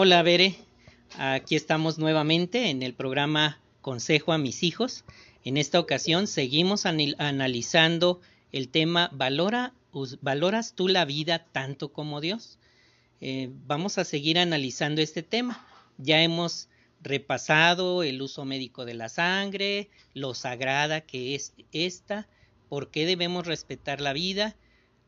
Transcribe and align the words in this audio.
Hola, 0.00 0.22
Bere. 0.22 0.54
Aquí 1.18 1.56
estamos 1.56 1.98
nuevamente 1.98 2.70
en 2.70 2.84
el 2.84 2.94
programa 2.94 3.58
Consejo 3.80 4.32
a 4.32 4.38
mis 4.38 4.62
hijos. 4.62 5.04
En 5.42 5.56
esta 5.56 5.80
ocasión 5.80 6.28
seguimos 6.28 6.86
analizando 6.86 8.20
el 8.52 8.68
tema 8.68 9.10
¿valora, 9.12 9.74
¿Valoras 10.20 10.74
tú 10.74 10.86
la 10.86 11.04
vida 11.04 11.46
tanto 11.50 11.92
como 11.92 12.20
Dios? 12.20 12.60
Eh, 13.20 13.50
vamos 13.66 13.98
a 13.98 14.04
seguir 14.04 14.38
analizando 14.38 15.02
este 15.02 15.24
tema. 15.24 15.66
Ya 15.96 16.22
hemos 16.22 16.68
repasado 17.02 18.04
el 18.04 18.22
uso 18.22 18.44
médico 18.44 18.84
de 18.84 18.94
la 18.94 19.08
sangre, 19.08 19.90
lo 20.14 20.32
sagrada 20.34 21.00
que 21.00 21.34
es 21.34 21.54
esta, 21.72 22.28
por 22.68 22.92
qué 22.92 23.04
debemos 23.04 23.48
respetar 23.48 24.00
la 24.00 24.12
vida. 24.12 24.54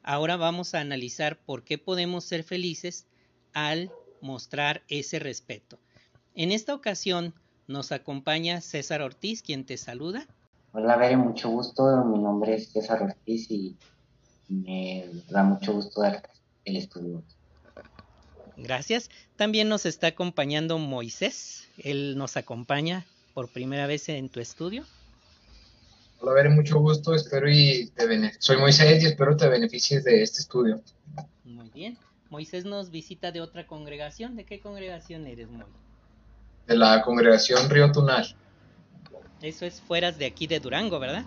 Ahora 0.02 0.36
vamos 0.36 0.75
a 0.75 0.80
analizar 0.80 1.38
por 1.38 1.62
qué 1.62 1.79
podemos 1.79 2.25
ser 2.25 2.43
felices 2.43 3.07
al 3.52 3.93
mostrar 4.23 4.82
ese 4.89 5.18
respeto. 5.18 5.79
En 6.35 6.53
esta 6.53 6.75
ocasión 6.75 7.35
nos 7.67 7.93
acompaña 7.93 8.61
César 8.61 9.03
Ortiz, 9.03 9.43
quien 9.43 9.64
te 9.64 9.77
saluda. 9.77 10.27
Hola, 10.72 10.96
Bere, 10.96 11.17
mucho 11.17 11.49
gusto. 11.50 12.04
Mi 12.04 12.18
nombre 12.18 12.54
es 12.54 12.71
César 12.71 13.03
Ortiz 13.03 13.50
y 13.50 13.77
me 14.49 15.08
da 15.29 15.43
mucho 15.43 15.72
gusto 15.72 16.00
darte 16.00 16.30
el 16.64 16.77
estudio. 16.77 17.22
Gracias. 18.57 19.11
También 19.36 19.68
nos 19.68 19.86
está 19.86 20.08
acompañando 20.08 20.79
Moisés. 20.79 21.68
Él 21.79 22.16
nos 22.16 22.36
acompaña 22.36 23.07
por 23.35 23.49
primera 23.49 23.86
vez 23.86 24.08
en 24.08 24.29
tu 24.29 24.41
estudio. 24.41 24.85
Hola, 26.21 26.32
Bere, 26.35 26.50
mucho 26.50 26.79
gusto. 26.79 27.14
Espero 27.14 27.50
y 27.50 27.91
te 27.96 28.32
Soy 28.39 28.58
Moisés 28.58 29.02
y 29.02 29.07
espero 29.07 29.36
te 29.36 29.49
beneficies 29.49 30.05
de 30.05 30.22
este 30.22 30.41
estudio. 30.41 30.82
Muy 31.44 31.71
bien. 31.71 31.96
Moisés 32.30 32.64
nos 32.64 32.91
visita 32.91 33.33
de 33.33 33.41
otra 33.41 33.66
congregación. 33.66 34.36
¿De 34.36 34.44
qué 34.44 34.61
congregación 34.61 35.27
eres, 35.27 35.50
Moisés? 35.50 35.75
De 36.66 36.77
la 36.77 37.02
congregación 37.02 37.69
Río 37.69 37.91
Tunal. 37.91 38.24
Eso 39.42 39.66
es 39.66 39.80
fuera 39.80 40.12
de 40.12 40.27
aquí 40.27 40.46
de 40.46 40.60
Durango, 40.60 41.00
¿verdad? 41.00 41.24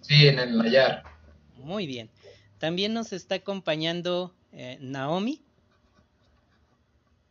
Sí, 0.00 0.26
en 0.26 0.40
el 0.40 0.58
Nayar. 0.58 1.04
Muy 1.58 1.86
bien. 1.86 2.10
También 2.58 2.92
nos 2.92 3.12
está 3.12 3.36
acompañando 3.36 4.34
eh, 4.52 4.76
Naomi. 4.80 5.40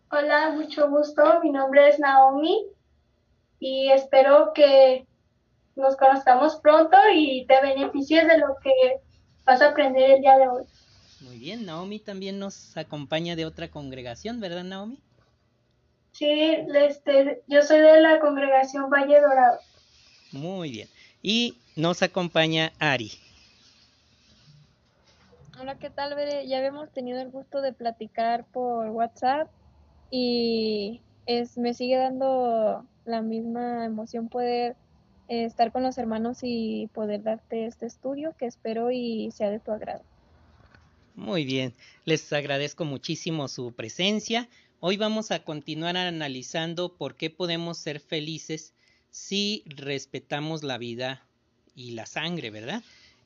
Hola, 0.09 0.52
mucho 0.52 0.89
gusto. 0.89 1.41
Mi 1.44 1.50
nombre 1.50 1.89
es 1.89 2.00
Naomi 2.00 2.67
y 3.59 3.89
espero 3.89 4.53
que 4.53 5.06
nos 5.75 5.97
conozcamos 5.97 6.58
pronto 6.58 6.97
y 7.13 7.45
te 7.47 7.61
beneficies 7.61 8.28
de 8.28 8.38
lo 8.38 8.56
que 8.63 8.72
vas 9.44 9.61
a 9.61 9.69
aprender 9.69 10.11
el 10.11 10.22
día 10.22 10.38
de 10.38 10.47
hoy. 10.47 10.63
Muy 11.23 11.38
bien, 11.38 11.66
Naomi 11.66 11.99
también 11.99 12.38
nos 12.38 12.75
acompaña 12.75 13.38
de 13.38 13.45
otra 13.45 13.69
congregación, 13.69 14.41
¿verdad, 14.41 14.66
Naomi? 14.66 14.99
Sí, 16.11 16.29
este, 16.75 17.41
yo 17.47 17.61
soy 17.61 17.79
de 17.79 18.02
la 18.02 18.19
congregación 18.19 18.89
Valle 18.89 19.21
Dorado. 19.21 19.59
Muy 20.33 20.71
bien. 20.71 20.89
Y 21.21 21.57
nos 21.77 22.03
acompaña 22.03 22.73
Ari. 22.77 23.11
Hola, 25.59 25.75
¿qué 25.79 25.89
tal, 25.89 26.13
Bere? 26.13 26.45
Ya 26.45 26.57
habíamos 26.57 26.91
tenido 26.91 27.21
el 27.21 27.29
gusto 27.29 27.61
de 27.61 27.71
platicar 27.71 28.44
por 28.45 28.89
WhatsApp 28.89 29.49
y 30.11 30.99
es, 31.25 31.57
me 31.57 31.73
sigue 31.73 31.95
dando 31.95 32.85
la 33.05 33.21
misma 33.21 33.85
emoción 33.85 34.27
poder 34.27 34.75
eh, 35.29 35.45
estar 35.45 35.71
con 35.71 35.83
los 35.83 35.97
hermanos 35.97 36.39
y 36.41 36.89
poder 36.94 37.23
darte 37.23 37.66
este 37.66 37.85
estudio 37.85 38.35
que 38.38 38.45
espero 38.45 38.91
y 38.91 39.31
sea 39.31 39.49
de 39.49 39.59
tu 39.59 39.71
agrado. 39.71 40.03
Muy 41.16 41.45
bien, 41.45 41.75
les 42.06 42.33
agradezco 42.33 42.86
muchísimo 42.86 43.47
su 43.47 43.72
presencia. 43.72 44.50
Hoy 44.80 44.97
vamos 44.97 45.30
a 45.30 45.44
continuar 45.44 45.95
analizando 45.95 46.95
por 46.95 47.16
qué 47.16 47.30
podemos 47.30 47.78
ser 47.78 48.00
felices 48.00 48.73
si 49.11 49.64
respetamos 49.67 50.64
la 50.64 50.80
vida 50.80 51.22
y 51.75 51.91
la 51.91 52.08
sangre, 52.08 52.50
¿verdad? 52.50 52.81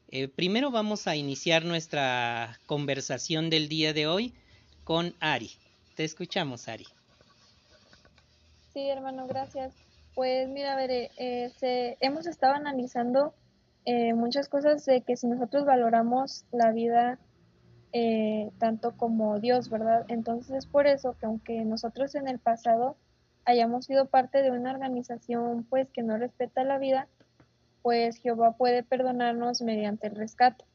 Eh, 0.09 0.27
primero 0.27 0.69
vamos 0.69 1.07
a 1.07 1.15
iniciar 1.15 1.63
nuestra 1.63 2.59
conversación 2.65 3.49
del 3.49 3.69
día 3.69 3.93
de 3.93 4.05
hoy 4.05 4.33
con 4.83 5.15
Ari. 5.21 5.51
Te 5.95 6.03
escuchamos, 6.03 6.67
Ari. 6.67 6.87
Sí, 8.73 8.89
hermano, 8.89 9.27
gracias. 9.27 9.73
Pues 10.13 10.49
mira, 10.49 10.73
a 10.73 10.75
ver, 10.75 10.91
eh, 10.91 11.97
hemos 12.01 12.27
estado 12.27 12.53
analizando 12.53 13.33
eh, 13.85 14.13
muchas 14.13 14.49
cosas 14.49 14.83
de 14.85 15.01
que 15.03 15.15
si 15.15 15.27
nosotros 15.27 15.65
valoramos 15.65 16.43
la 16.51 16.73
vida 16.73 17.17
eh, 17.93 18.51
tanto 18.59 18.97
como 18.97 19.39
Dios, 19.39 19.69
¿verdad? 19.69 20.05
Entonces 20.09 20.55
es 20.57 20.65
por 20.65 20.87
eso 20.87 21.15
que 21.19 21.25
aunque 21.25 21.63
nosotros 21.63 22.15
en 22.15 22.27
el 22.27 22.39
pasado 22.39 22.97
hayamos 23.45 23.85
sido 23.85 24.07
parte 24.07 24.41
de 24.41 24.51
una 24.51 24.71
organización 24.71 25.63
pues 25.69 25.89
que 25.89 26.03
no 26.03 26.17
respeta 26.17 26.63
la 26.63 26.79
vida, 26.79 27.07
pues 27.81 28.17
Jehová 28.17 28.57
puede 28.57 28.83
perdonarnos 28.83 29.61
mediante 29.61 30.07
el 30.07 30.15
rescate, 30.15 30.65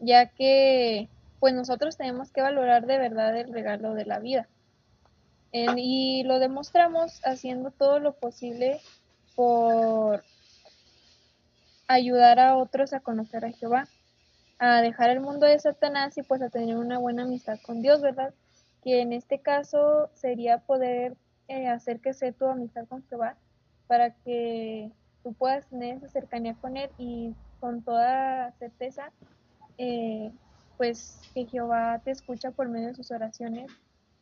ya 0.00 0.26
que 0.26 1.08
pues 1.38 1.54
nosotros 1.54 1.96
tenemos 1.96 2.32
que 2.32 2.42
valorar 2.42 2.86
de 2.86 2.98
verdad 2.98 3.36
el 3.36 3.52
regalo 3.52 3.94
de 3.94 4.04
la 4.04 4.18
vida. 4.18 4.48
y 5.52 6.24
lo 6.24 6.38
demostramos 6.38 7.20
haciendo 7.24 7.70
todo 7.70 7.98
lo 7.98 8.14
posible 8.14 8.80
por 9.36 10.24
ayudar 11.88 12.40
a 12.40 12.56
otros 12.56 12.92
a 12.94 13.00
conocer 13.00 13.44
a 13.44 13.52
Jehová 13.52 13.86
a 14.64 14.80
dejar 14.80 15.10
el 15.10 15.18
mundo 15.18 15.44
de 15.46 15.58
Satanás 15.58 16.16
y 16.16 16.22
pues 16.22 16.40
a 16.40 16.48
tener 16.48 16.76
una 16.76 16.96
buena 16.96 17.24
amistad 17.24 17.58
con 17.66 17.82
Dios, 17.82 18.00
¿verdad? 18.00 18.32
Que 18.84 19.00
en 19.00 19.12
este 19.12 19.40
caso 19.40 20.08
sería 20.14 20.58
poder 20.58 21.16
eh, 21.48 21.66
hacer 21.66 21.98
que 21.98 22.14
sea 22.14 22.30
tu 22.30 22.46
amistad 22.46 22.86
con 22.86 23.02
Jehová 23.08 23.36
para 23.88 24.14
que 24.14 24.92
tú 25.24 25.32
puedas 25.32 25.66
tener 25.66 25.96
esa 25.96 26.08
cercanía 26.08 26.54
con 26.54 26.76
Él 26.76 26.90
y 26.96 27.34
con 27.58 27.82
toda 27.82 28.52
certeza, 28.52 29.10
eh, 29.78 30.30
pues 30.76 31.20
que 31.34 31.44
Jehová 31.46 32.00
te 32.04 32.12
escucha 32.12 32.52
por 32.52 32.68
medio 32.68 32.86
de 32.86 32.94
sus 32.94 33.10
oraciones 33.10 33.68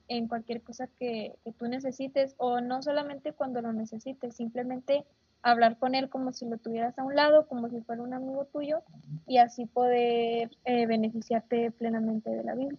en 0.08 0.26
cualquier 0.26 0.62
cosa 0.62 0.86
que, 0.98 1.34
que 1.44 1.52
tú 1.52 1.66
necesites 1.66 2.34
o 2.38 2.62
no 2.62 2.80
solamente 2.82 3.34
cuando 3.34 3.60
lo 3.60 3.74
necesites, 3.74 4.36
simplemente 4.36 5.04
hablar 5.42 5.78
con 5.78 5.94
él 5.94 6.08
como 6.08 6.32
si 6.32 6.46
lo 6.46 6.58
tuvieras 6.58 6.98
a 6.98 7.04
un 7.04 7.14
lado, 7.14 7.46
como 7.46 7.68
si 7.68 7.80
fuera 7.80 8.02
un 8.02 8.14
amigo 8.14 8.46
tuyo, 8.52 8.82
y 9.26 9.38
así 9.38 9.66
poder 9.66 10.50
eh, 10.64 10.86
beneficiarte 10.86 11.70
plenamente 11.70 12.30
de 12.30 12.44
la 12.44 12.54
Biblia. 12.54 12.78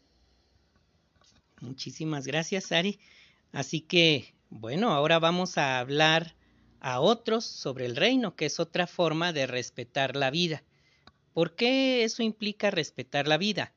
Muchísimas 1.62 2.26
gracias, 2.26 2.72
Ari. 2.72 3.00
Así 3.52 3.82
que, 3.82 4.34
bueno, 4.50 4.92
ahora 4.92 5.20
vamos 5.20 5.58
a 5.58 5.80
hablar 5.80 6.36
a 6.80 7.00
otros 7.00 7.46
sobre 7.46 7.86
el 7.86 7.96
reino, 7.96 8.36
que 8.36 8.48
es 8.48 8.60
otra 8.60 8.88
forma 8.88 9.34
de 9.34 9.46
respetar 9.48 10.16
la 10.16 10.32
vida. 10.32 10.64
¿Por 11.34 11.56
qué 11.56 12.04
eso 12.04 12.24
implica 12.24 12.72
respetar 12.72 13.28
la 13.28 13.38
vida? 13.38 13.74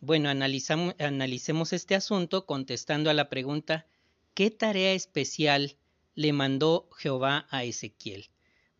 Bueno, 0.00 0.28
analicemos 0.28 1.72
este 1.72 1.94
asunto 1.94 2.46
contestando 2.46 3.10
a 3.10 3.14
la 3.14 3.28
pregunta, 3.28 3.86
¿qué 4.34 4.50
tarea 4.50 4.92
especial 4.92 5.76
le 6.14 6.32
mandó 6.32 6.88
Jehová 6.96 7.46
a 7.50 7.64
Ezequiel. 7.64 8.30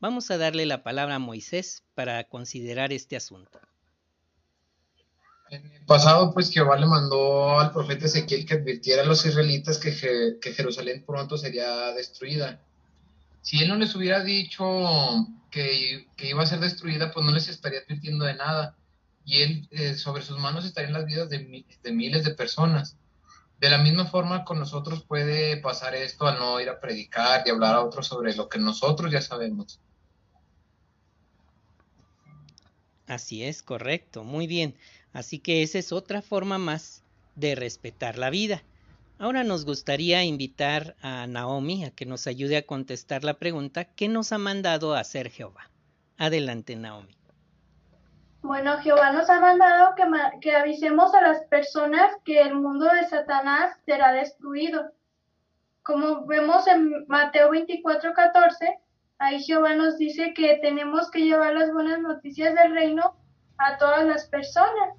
Vamos 0.00 0.30
a 0.30 0.38
darle 0.38 0.66
la 0.66 0.82
palabra 0.82 1.16
a 1.16 1.18
Moisés 1.18 1.82
para 1.94 2.24
considerar 2.24 2.92
este 2.92 3.16
asunto. 3.16 3.60
En 5.50 5.64
el 5.70 5.84
pasado, 5.84 6.32
pues 6.32 6.50
Jehová 6.50 6.76
le 6.78 6.86
mandó 6.86 7.58
al 7.58 7.72
profeta 7.72 8.06
Ezequiel 8.06 8.46
que 8.46 8.54
advirtiera 8.54 9.02
a 9.02 9.06
los 9.06 9.24
israelitas 9.24 9.78
que, 9.78 9.92
Jerusalén 10.42 11.04
pronto 11.06 11.36
sería 11.36 11.92
destruida. 11.92 12.60
Si 13.42 13.62
él 13.62 13.68
no 13.68 13.76
les 13.76 13.94
hubiera 13.94 14.24
dicho 14.24 14.64
que, 15.50 16.06
iba 16.18 16.42
a 16.42 16.46
ser 16.46 16.60
destruida, 16.60 17.12
pues 17.12 17.24
no 17.24 17.32
les 17.32 17.48
estaría 17.48 17.80
advirtiendo 17.80 18.24
de 18.24 18.34
nada. 18.34 18.76
Y 19.24 19.42
él, 19.42 19.68
eh, 19.70 19.94
sobre 19.94 20.22
sus 20.22 20.38
manos 20.38 20.64
estarían 20.64 20.92
las 20.92 21.06
vidas 21.06 21.28
de, 21.30 21.64
de 21.82 21.92
miles 21.92 22.24
de 22.24 22.34
personas. 22.34 22.96
De 23.64 23.70
la 23.70 23.78
misma 23.78 24.04
forma 24.04 24.44
con 24.44 24.58
nosotros 24.58 25.04
puede 25.04 25.56
pasar 25.56 25.94
esto 25.94 26.26
al 26.26 26.38
no 26.38 26.60
ir 26.60 26.68
a 26.68 26.78
predicar 26.80 27.44
y 27.46 27.50
hablar 27.50 27.76
a 27.76 27.82
otros 27.82 28.06
sobre 28.06 28.36
lo 28.36 28.46
que 28.46 28.58
nosotros 28.58 29.10
ya 29.10 29.22
sabemos. 29.22 29.80
Así 33.06 33.42
es, 33.42 33.62
correcto, 33.62 34.22
muy 34.22 34.46
bien. 34.46 34.76
Así 35.14 35.38
que 35.38 35.62
esa 35.62 35.78
es 35.78 35.92
otra 35.92 36.20
forma 36.20 36.58
más 36.58 37.04
de 37.36 37.54
respetar 37.54 38.18
la 38.18 38.28
vida. 38.28 38.62
Ahora 39.18 39.44
nos 39.44 39.64
gustaría 39.64 40.22
invitar 40.24 40.94
a 41.00 41.26
Naomi 41.26 41.86
a 41.86 41.90
que 41.90 42.04
nos 42.04 42.26
ayude 42.26 42.58
a 42.58 42.66
contestar 42.66 43.24
la 43.24 43.38
pregunta 43.38 43.86
¿qué 43.86 44.08
nos 44.08 44.32
ha 44.32 44.36
mandado 44.36 44.92
a 44.92 45.00
hacer 45.00 45.30
Jehová? 45.30 45.70
Adelante, 46.18 46.76
Naomi. 46.76 47.16
Bueno, 48.44 48.76
Jehová 48.80 49.10
nos 49.10 49.30
ha 49.30 49.40
mandado 49.40 49.94
que, 50.42 50.54
avisemos 50.54 51.14
a 51.14 51.22
las 51.22 51.46
personas 51.46 52.14
que 52.26 52.42
el 52.42 52.54
mundo 52.54 52.84
de 52.84 53.08
Satanás 53.08 53.74
será 53.86 54.12
destruido. 54.12 54.92
Como 55.82 56.26
vemos 56.26 56.66
en 56.66 57.06
Mateo 57.08 57.52
24, 57.52 58.12
14, 58.12 58.78
ahí 59.16 59.42
Jehová 59.42 59.74
nos 59.76 59.96
dice 59.96 60.34
que 60.34 60.58
tenemos 60.60 61.10
que 61.10 61.20
llevar 61.20 61.54
las 61.54 61.72
buenas 61.72 62.00
noticias 62.00 62.54
del 62.54 62.74
reino 62.74 63.16
a 63.56 63.78
todas 63.78 64.04
las 64.04 64.28
personas. 64.28 64.94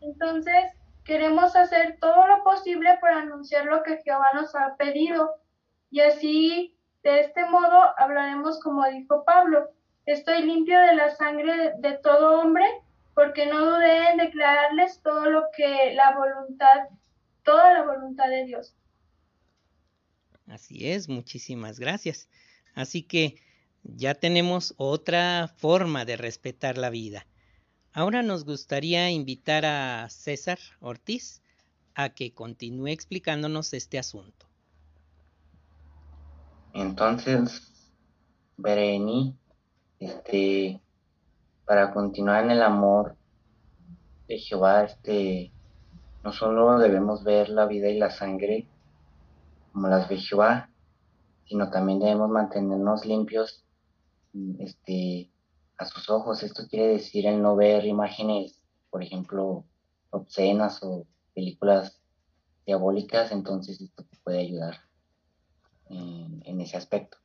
Entonces, 0.00 0.72
queremos 1.04 1.54
hacer 1.54 1.98
todo 2.00 2.26
lo 2.26 2.42
posible 2.42 2.98
para 3.00 3.18
anunciar 3.18 3.66
lo 3.66 3.84
que 3.84 4.02
Jehová 4.02 4.30
nos 4.34 4.56
ha 4.56 4.74
pedido. 4.74 5.36
Y 5.92 6.00
así, 6.00 6.76
de 7.04 7.20
este 7.20 7.44
modo, 7.44 7.94
hablaremos 7.96 8.58
como 8.58 8.84
dijo 8.86 9.24
Pablo, 9.24 9.70
estoy 10.06 10.42
limpio 10.44 10.78
de 10.80 10.94
la 10.94 11.14
sangre 11.16 11.74
de 11.78 11.98
todo 11.98 12.40
hombre, 12.40 12.64
porque 13.14 13.46
no 13.46 13.64
dudé 13.64 14.10
en 14.10 14.18
declararles 14.18 15.00
todo 15.02 15.30
lo 15.30 15.44
que 15.56 15.92
la 15.94 16.16
voluntad, 16.16 16.88
toda 17.44 17.74
la 17.74 17.82
voluntad 17.82 18.28
de 18.28 18.44
Dios. 18.46 18.74
Así 20.48 20.90
es, 20.90 21.08
muchísimas 21.08 21.78
gracias. 21.78 22.28
Así 22.74 23.02
que 23.02 23.36
ya 23.82 24.14
tenemos 24.14 24.74
otra 24.76 25.48
forma 25.56 26.04
de 26.04 26.16
respetar 26.16 26.76
la 26.76 26.90
vida. 26.90 27.26
Ahora 27.92 28.22
nos 28.22 28.44
gustaría 28.44 29.10
invitar 29.10 29.64
a 29.64 30.08
César 30.10 30.58
Ortiz 30.80 31.42
a 31.94 32.10
que 32.10 32.32
continúe 32.32 32.88
explicándonos 32.88 33.72
este 33.74 33.98
asunto. 33.98 34.46
Entonces, 36.72 37.92
Bereni, 38.56 39.36
este, 40.00 40.80
para 41.66 41.92
continuar 41.92 42.44
en 42.44 42.50
el 42.52 42.62
amor 42.62 43.16
de 44.26 44.38
Jehová, 44.38 44.84
este, 44.84 45.52
no 46.24 46.32
solo 46.32 46.78
debemos 46.78 47.22
ver 47.22 47.50
la 47.50 47.66
vida 47.66 47.88
y 47.88 47.98
la 47.98 48.10
sangre 48.10 48.66
como 49.72 49.88
las 49.88 50.08
de 50.08 50.16
Jehová, 50.16 50.70
sino 51.46 51.70
también 51.70 52.00
debemos 52.00 52.30
mantenernos 52.30 53.04
limpios 53.04 53.64
este, 54.58 55.30
a 55.76 55.84
sus 55.84 56.08
ojos. 56.08 56.42
Esto 56.42 56.62
quiere 56.68 56.88
decir 56.88 57.26
el 57.26 57.42
no 57.42 57.54
ver 57.54 57.84
imágenes, 57.84 58.60
por 58.88 59.02
ejemplo, 59.02 59.64
obscenas 60.10 60.82
o 60.82 61.06
películas 61.34 62.00
diabólicas, 62.66 63.32
entonces 63.32 63.80
esto 63.80 64.04
puede 64.24 64.40
ayudar 64.40 64.76
en 65.88 66.60
ese 66.60 66.76
aspecto. 66.76 67.18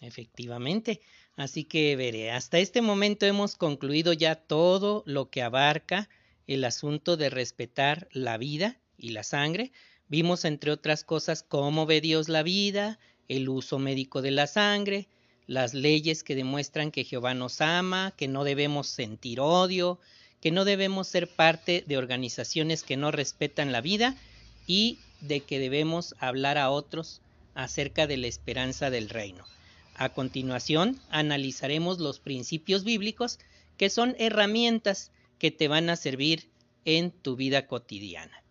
Efectivamente. 0.00 1.00
Así 1.36 1.64
que 1.64 1.96
veré, 1.96 2.30
hasta 2.30 2.58
este 2.58 2.80
momento 2.82 3.26
hemos 3.26 3.56
concluido 3.56 4.12
ya 4.12 4.34
todo 4.34 5.02
lo 5.06 5.30
que 5.30 5.42
abarca 5.42 6.08
el 6.46 6.64
asunto 6.64 7.16
de 7.16 7.28
respetar 7.28 8.08
la 8.12 8.38
vida 8.38 8.78
y 8.96 9.10
la 9.10 9.22
sangre, 9.22 9.72
Vimos, 10.08 10.44
entre 10.44 10.70
otras 10.70 11.02
cosas, 11.02 11.42
cómo 11.42 11.84
ve 11.84 12.00
Dios 12.00 12.28
la 12.28 12.44
vida, 12.44 12.98
el 13.28 13.48
uso 13.48 13.80
médico 13.80 14.22
de 14.22 14.30
la 14.30 14.46
sangre, 14.46 15.08
las 15.48 15.74
leyes 15.74 16.22
que 16.22 16.36
demuestran 16.36 16.92
que 16.92 17.02
Jehová 17.02 17.34
nos 17.34 17.60
ama, 17.60 18.14
que 18.16 18.28
no 18.28 18.44
debemos 18.44 18.86
sentir 18.86 19.40
odio, 19.40 19.98
que 20.40 20.52
no 20.52 20.64
debemos 20.64 21.08
ser 21.08 21.28
parte 21.28 21.82
de 21.88 21.96
organizaciones 21.96 22.84
que 22.84 22.96
no 22.96 23.10
respetan 23.10 23.72
la 23.72 23.80
vida 23.80 24.16
y 24.68 24.98
de 25.20 25.40
que 25.40 25.58
debemos 25.58 26.14
hablar 26.20 26.56
a 26.56 26.70
otros 26.70 27.20
acerca 27.54 28.06
de 28.06 28.16
la 28.16 28.28
esperanza 28.28 28.90
del 28.90 29.08
reino. 29.08 29.44
A 29.98 30.10
continuación, 30.10 31.00
analizaremos 31.08 31.98
los 31.98 32.20
principios 32.20 32.84
bíblicos 32.84 33.38
que 33.78 33.88
son 33.88 34.14
herramientas 34.18 35.10
que 35.38 35.50
te 35.50 35.68
van 35.68 35.88
a 35.88 35.96
servir 35.96 36.50
en 36.84 37.10
tu 37.10 37.34
vida 37.34 37.66
cotidiana. 37.66 38.42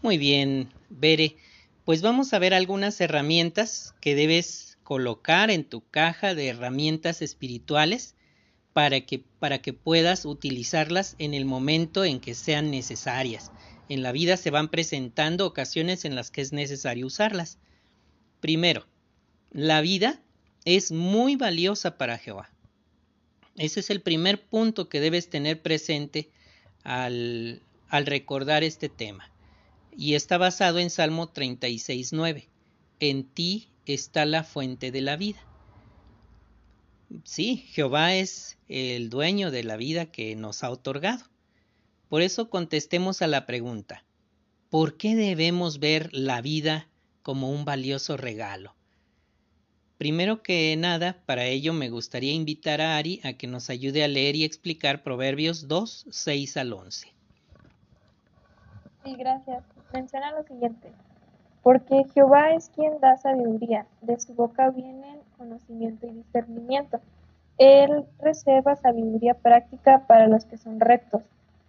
Muy 0.00 0.16
bien, 0.16 0.68
Bere. 0.90 1.36
Pues 1.84 2.02
vamos 2.02 2.32
a 2.32 2.38
ver 2.38 2.54
algunas 2.54 3.00
herramientas 3.00 3.94
que 4.00 4.14
debes 4.14 4.78
colocar 4.84 5.50
en 5.50 5.64
tu 5.64 5.80
caja 5.80 6.34
de 6.34 6.48
herramientas 6.48 7.20
espirituales 7.20 8.14
para 8.72 9.00
que, 9.00 9.24
para 9.40 9.58
que 9.58 9.72
puedas 9.72 10.24
utilizarlas 10.24 11.16
en 11.18 11.34
el 11.34 11.46
momento 11.46 12.04
en 12.04 12.20
que 12.20 12.34
sean 12.34 12.70
necesarias. 12.70 13.50
En 13.88 14.02
la 14.02 14.12
vida 14.12 14.36
se 14.36 14.50
van 14.50 14.68
presentando 14.68 15.46
ocasiones 15.46 16.04
en 16.04 16.14
las 16.14 16.30
que 16.30 16.42
es 16.42 16.52
necesario 16.52 17.06
usarlas. 17.06 17.58
Primero, 18.40 18.86
la 19.50 19.80
vida 19.80 20.20
es 20.64 20.92
muy 20.92 21.36
valiosa 21.36 21.96
para 21.96 22.18
Jehová. 22.18 22.50
Ese 23.56 23.80
es 23.80 23.90
el 23.90 24.00
primer 24.00 24.46
punto 24.46 24.88
que 24.88 25.00
debes 25.00 25.30
tener 25.30 25.60
presente 25.62 26.30
al, 26.84 27.62
al 27.88 28.06
recordar 28.06 28.62
este 28.62 28.88
tema 28.88 29.30
y 29.96 30.14
está 30.14 30.38
basado 30.38 30.78
en 30.78 30.90
Salmo 30.90 31.32
36.9. 31.32 32.46
En 33.00 33.24
ti 33.24 33.68
está 33.84 34.24
la 34.26 34.44
fuente 34.44 34.92
de 34.92 35.00
la 35.00 35.16
vida. 35.16 35.40
Sí, 37.24 37.64
Jehová 37.72 38.14
es 38.14 38.58
el 38.68 39.10
dueño 39.10 39.50
de 39.50 39.64
la 39.64 39.76
vida 39.76 40.06
que 40.06 40.36
nos 40.36 40.62
ha 40.62 40.70
otorgado. 40.70 41.24
Por 42.08 42.22
eso 42.22 42.48
contestemos 42.48 43.22
a 43.22 43.26
la 43.26 43.44
pregunta, 43.44 44.04
¿por 44.70 44.96
qué 44.96 45.16
debemos 45.16 45.78
ver 45.78 46.10
la 46.12 46.40
vida 46.42 46.88
como 47.22 47.50
un 47.50 47.64
valioso 47.64 48.16
regalo? 48.16 48.74
Primero 49.98 50.42
que 50.42 50.76
nada, 50.76 51.16
para 51.26 51.44
ello 51.44 51.72
me 51.72 51.90
gustaría 51.90 52.32
invitar 52.32 52.80
a 52.80 52.96
Ari 52.96 53.20
a 53.24 53.32
que 53.32 53.46
nos 53.46 53.68
ayude 53.68 54.04
a 54.04 54.08
leer 54.08 54.36
y 54.36 54.44
explicar 54.44 55.02
Proverbios 55.02 55.66
2, 55.66 56.06
6 56.10 56.56
al 56.56 56.72
11. 56.72 57.08
Sí, 59.04 59.14
gracias 59.16 59.64
menciona 59.92 60.32
lo 60.32 60.42
siguiente, 60.44 60.92
porque 61.62 62.04
Jehová 62.14 62.52
es 62.52 62.70
quien 62.70 63.00
da 63.00 63.16
sabiduría, 63.16 63.86
de 64.02 64.18
su 64.20 64.34
boca 64.34 64.70
vienen 64.70 65.20
conocimiento 65.36 66.06
y 66.06 66.12
discernimiento. 66.12 67.00
Él 67.58 68.04
reserva 68.20 68.76
sabiduría 68.76 69.34
práctica 69.34 70.06
para 70.06 70.28
los 70.28 70.44
que 70.44 70.58
son 70.58 70.80
rectos, 70.80 71.22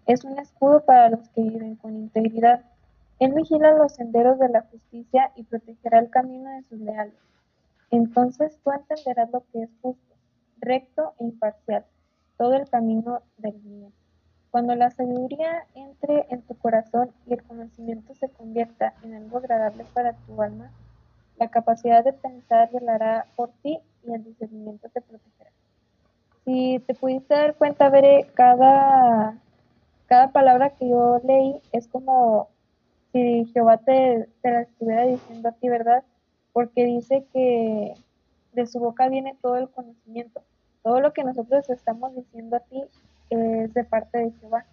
es 0.06 0.24
un 0.24 0.40
escudo 0.40 0.84
para 0.86 1.10
los 1.10 1.30
que 1.30 1.42
viven 1.42 1.76
con 1.76 1.96
integridad. 1.96 2.64
Él 3.20 3.34
vigila 3.34 3.74
los 3.74 3.96
senderos 3.96 4.40
de 4.40 4.48
la 4.48 4.62
justicia 4.62 5.32
y 5.36 5.44
protegerá 5.44 6.00
el 6.00 6.10
camino 6.10 6.50
de 6.52 6.64
sus 6.64 6.80
leales. 6.80 7.16
Entonces 7.92 8.58
tú 8.64 8.72
entenderás 8.72 9.30
lo 9.32 9.44
que 9.52 9.64
es 9.64 9.70
justo, 9.82 10.16
recto 10.58 11.14
e 11.20 11.26
imparcial, 11.26 11.86
todo 12.38 12.54
el 12.54 12.70
camino 12.70 13.22
del 13.38 13.58
bien. 13.60 13.94
Cuando 14.52 14.74
la 14.76 14.90
sabiduría 14.90 15.68
entre 15.76 16.28
en 16.30 16.42
tu 16.44 16.56
corazón 16.56 17.12
y 17.28 17.34
el 17.34 17.44
conocimiento 17.44 18.16
se 18.16 18.30
convierta 18.30 18.94
en 19.04 19.14
algo 19.14 19.38
agradable 19.38 19.86
para 19.94 20.14
tu 20.14 20.42
alma, 20.42 20.72
la 21.38 21.50
capacidad 21.50 22.04
de 22.04 22.14
pensar 22.14 22.72
velará 22.72 23.26
por 23.36 23.50
ti 23.62 23.80
y 24.04 24.14
el 24.14 24.24
discernimiento 24.24 24.88
te 24.90 25.02
protegerá. 25.02 25.52
Si 26.46 26.80
te 26.88 26.96
pudiste 26.96 27.34
dar 27.34 27.56
cuenta, 27.56 27.90
veré 27.90 28.28
cada, 28.34 29.38
cada 30.08 30.32
palabra 30.32 30.72
que 30.72 30.90
yo 30.90 31.20
leí 31.24 31.62
es 31.72 31.88
como 31.88 32.50
si 33.12 33.46
Jehová 33.54 33.78
te, 33.78 34.30
te 34.42 34.52
la 34.52 34.62
estuviera 34.62 35.06
diciendo 35.06 35.50
a 35.50 35.52
ti, 35.54 35.70
¿verdad? 35.70 36.04
Porque 36.54 36.86
dice 36.86 37.26
que 37.34 37.94
de 38.54 38.68
su 38.68 38.80
boca 38.80 39.08
viene 39.10 39.36
todo 39.42 39.58
el 39.58 39.70
conocimiento. 39.70 40.42
Todo 40.84 41.02
lo 41.02 41.14
que 41.14 41.24
nosotros 41.24 41.70
estamos 41.70 42.16
diciendo 42.16 42.58
a 42.58 42.62
ti 42.62 42.84
es 43.30 43.74
de 43.74 43.84
parte 43.84 44.18
de 44.18 44.32
Jehová. 44.40 44.66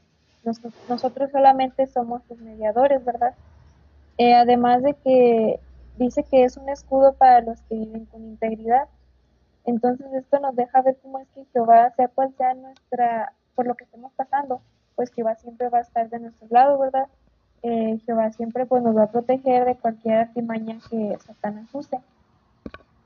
nosotros 0.88 1.30
solamente 1.30 1.86
somos 1.86 2.22
sus 2.28 2.38
mediadores, 2.40 3.04
¿verdad? 3.04 3.34
Eh, 4.18 4.34
además 4.34 4.82
de 4.82 4.94
que 4.94 5.60
dice 5.98 6.24
que 6.24 6.44
es 6.44 6.56
un 6.56 6.68
escudo 6.68 7.14
para 7.14 7.40
los 7.40 7.60
que 7.62 7.74
viven 7.74 8.06
con 8.06 8.24
integridad. 8.24 8.88
Entonces 9.64 10.06
esto 10.14 10.38
nos 10.40 10.54
deja 10.56 10.82
ver 10.82 10.96
cómo 11.02 11.18
es 11.18 11.28
que 11.34 11.44
Jehová, 11.52 11.90
sea 11.96 12.08
cual 12.08 12.32
sea 12.36 12.54
nuestra, 12.54 13.32
por 13.54 13.66
lo 13.66 13.74
que 13.74 13.84
estemos 13.84 14.12
pasando, 14.14 14.60
pues 14.94 15.12
Jehová 15.12 15.34
siempre 15.36 15.68
va 15.68 15.78
a 15.78 15.82
estar 15.82 16.08
de 16.08 16.20
nuestro 16.20 16.46
lado, 16.50 16.78
¿verdad? 16.78 17.08
Eh, 17.62 17.98
Jehová 18.04 18.30
siempre 18.32 18.66
pues 18.66 18.82
nos 18.82 18.96
va 18.96 19.04
a 19.04 19.10
proteger 19.10 19.64
de 19.64 19.76
cualquier 19.76 20.18
artimaña 20.18 20.78
que 20.88 21.16
Satanás 21.26 21.68
use. 21.72 21.98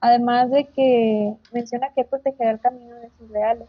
Además 0.01 0.51
de 0.51 0.65
que 0.65 1.35
menciona 1.53 1.93
que 1.95 2.05
protegerá 2.05 2.51
el 2.51 2.61
camino 2.61 2.97
de 2.97 3.11
sus 3.19 3.31
leales 3.31 3.69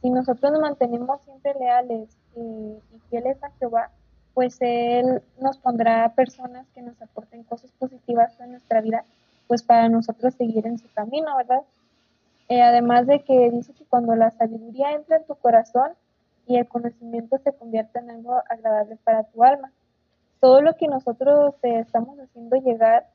si 0.00 0.10
nosotros 0.10 0.52
nos 0.52 0.60
mantenemos 0.60 1.20
siempre 1.22 1.54
leales 1.54 2.08
y, 2.36 2.76
fieles 3.10 3.42
a 3.42 3.50
Jehová, 3.58 3.90
pues 4.34 4.58
Él 4.60 5.22
nos 5.40 5.56
pondrá 5.58 6.12
personas 6.14 6.66
que 6.74 6.82
nos 6.82 7.00
aporten 7.00 7.42
cosas 7.44 7.70
positivas 7.72 8.38
en 8.38 8.50
nuestra 8.52 8.80
vida, 8.80 9.04
pues 9.46 9.62
para 9.62 9.88
nosotros 9.88 10.34
seguir 10.34 10.66
en 10.66 10.78
su 10.78 10.92
camino, 10.92 11.34
¿verdad? 11.36 11.62
Eh, 12.48 12.62
además 12.62 13.06
de 13.06 13.20
que 13.24 13.50
dice 13.50 13.72
que 13.72 13.84
cuando 13.84 14.14
la 14.14 14.30
sabiduría 14.30 14.92
entra 14.92 15.16
en 15.16 15.26
tu 15.26 15.34
corazón 15.36 15.92
y 16.46 16.56
el 16.56 16.68
conocimiento 16.68 17.38
se 17.38 17.52
convierte 17.52 17.98
en 17.98 18.10
algo 18.10 18.42
agradable 18.48 18.96
para 19.04 19.24
tu 19.24 19.42
alma, 19.42 19.72
todo 20.40 20.60
lo 20.60 20.74
que 20.76 20.88
nosotros 20.88 21.54
estamos 21.62 22.18
haciendo 22.18 22.56
llegar 22.56 23.06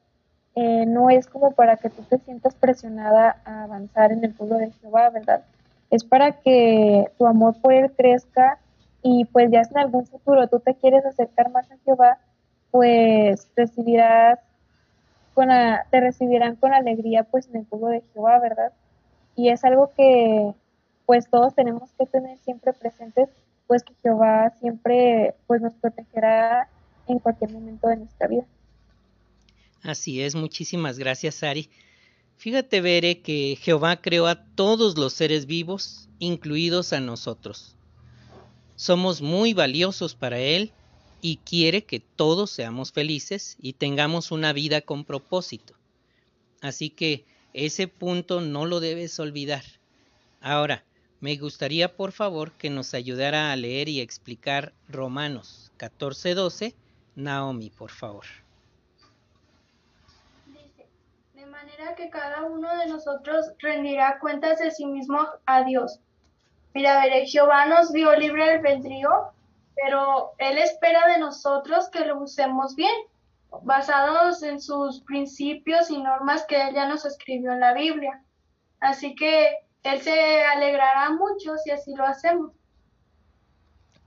eh, 0.55 0.85
no 0.85 1.09
es 1.09 1.27
como 1.27 1.51
para 1.51 1.77
que 1.77 1.89
tú 1.89 2.03
te 2.03 2.17
sientas 2.19 2.55
presionada 2.55 3.41
a 3.45 3.63
avanzar 3.63 4.11
en 4.11 4.23
el 4.23 4.33
pueblo 4.33 4.57
de 4.57 4.71
Jehová, 4.71 5.09
¿verdad? 5.09 5.43
es 5.93 6.03
para 6.03 6.31
que 6.31 7.11
tu 7.19 7.27
amor 7.27 7.55
por 7.61 7.71
Él 7.71 7.91
crezca 7.95 8.57
y 9.03 9.25
pues 9.25 9.51
ya 9.51 9.61
en 9.61 9.77
algún 9.77 10.07
futuro 10.07 10.47
tú 10.47 10.59
te 10.59 10.73
quieres 10.73 11.05
acercar 11.05 11.51
más 11.51 11.69
a 11.69 11.77
Jehová, 11.85 12.17
pues 12.71 13.47
recibirás 13.55 14.39
con 15.35 15.49
te 15.91 15.99
recibirán 15.99 16.55
con 16.55 16.73
alegría 16.73 17.25
pues 17.25 17.47
en 17.47 17.57
el 17.57 17.65
pueblo 17.65 17.89
de 17.89 18.01
Jehová, 18.11 18.39
¿verdad? 18.39 18.71
Y 19.35 19.49
es 19.49 19.63
algo 19.63 19.91
que 19.95 20.55
pues 21.05 21.29
todos 21.29 21.53
tenemos 21.53 21.91
que 21.91 22.07
tener 22.07 22.39
siempre 22.39 22.73
presentes 22.73 23.29
pues 23.67 23.83
que 23.83 23.93
Jehová 24.01 24.49
siempre 24.59 25.35
pues 25.45 25.61
nos 25.61 25.75
protegerá 25.75 26.69
en 27.07 27.19
cualquier 27.19 27.51
momento 27.51 27.87
de 27.87 27.97
nuestra 27.97 28.27
vida. 28.27 28.45
Así 29.81 30.21
es, 30.21 30.35
muchísimas 30.35 30.97
gracias 30.97 31.43
Ari. 31.43 31.69
Fíjate, 32.37 32.81
Bere, 32.81 33.21
que 33.21 33.57
Jehová 33.61 34.01
creó 34.01 34.27
a 34.27 34.43
todos 34.43 34.97
los 34.97 35.13
seres 35.13 35.45
vivos, 35.45 36.09
incluidos 36.19 36.93
a 36.93 36.99
nosotros. 36.99 37.75
Somos 38.75 39.21
muy 39.21 39.53
valiosos 39.53 40.15
para 40.15 40.39
Él 40.39 40.71
y 41.21 41.37
quiere 41.37 41.85
que 41.85 41.99
todos 41.99 42.51
seamos 42.51 42.91
felices 42.91 43.55
y 43.61 43.73
tengamos 43.73 44.31
una 44.31 44.51
vida 44.51 44.81
con 44.81 45.05
propósito. 45.05 45.73
Así 46.61 46.89
que 46.89 47.25
ese 47.53 47.87
punto 47.87 48.41
no 48.41 48.65
lo 48.65 48.79
debes 48.79 49.19
olvidar. 49.19 49.63
Ahora, 50.41 50.83
me 51.21 51.37
gustaría 51.37 51.95
por 51.95 52.11
favor 52.11 52.51
que 52.53 52.69
nos 52.69 52.93
ayudara 52.93 53.51
a 53.51 53.55
leer 53.55 53.87
y 53.87 54.01
explicar 54.01 54.73
Romanos 54.89 55.71
14:12. 55.77 56.73
Naomi, 57.15 57.69
por 57.69 57.91
favor. 57.91 58.25
Dice, 60.47 60.87
de 61.33 61.45
manera 61.45 61.95
que 61.95 62.09
cada 62.09 62.43
uno 62.43 62.75
de 62.77 62.87
nosotros 62.87 63.51
rendirá 63.59 64.19
cuentas 64.19 64.59
de 64.59 64.71
sí 64.71 64.85
mismo 64.85 65.19
a 65.45 65.63
Dios. 65.63 65.99
Mira, 66.73 67.01
veré, 67.01 67.25
Jehová 67.27 67.67
nos 67.67 67.93
dio 67.93 68.15
libre 68.15 68.43
albedrío, 68.55 69.09
pero 69.75 70.31
Él 70.39 70.57
espera 70.57 71.07
de 71.07 71.19
nosotros 71.19 71.89
que 71.89 72.05
lo 72.05 72.19
usemos 72.19 72.75
bien, 72.75 72.95
basados 73.61 74.41
en 74.41 74.59
sus 74.59 75.01
principios 75.01 75.91
y 75.91 76.01
normas 76.01 76.45
que 76.45 76.59
Él 76.59 76.73
ya 76.73 76.87
nos 76.87 77.05
escribió 77.05 77.53
en 77.53 77.59
la 77.59 77.73
Biblia. 77.73 78.23
Así 78.79 79.15
que 79.15 79.57
Él 79.83 80.01
se 80.01 80.43
alegrará 80.43 81.11
mucho 81.11 81.57
si 81.57 81.69
así 81.69 81.93
lo 81.93 82.05
hacemos. 82.05 82.51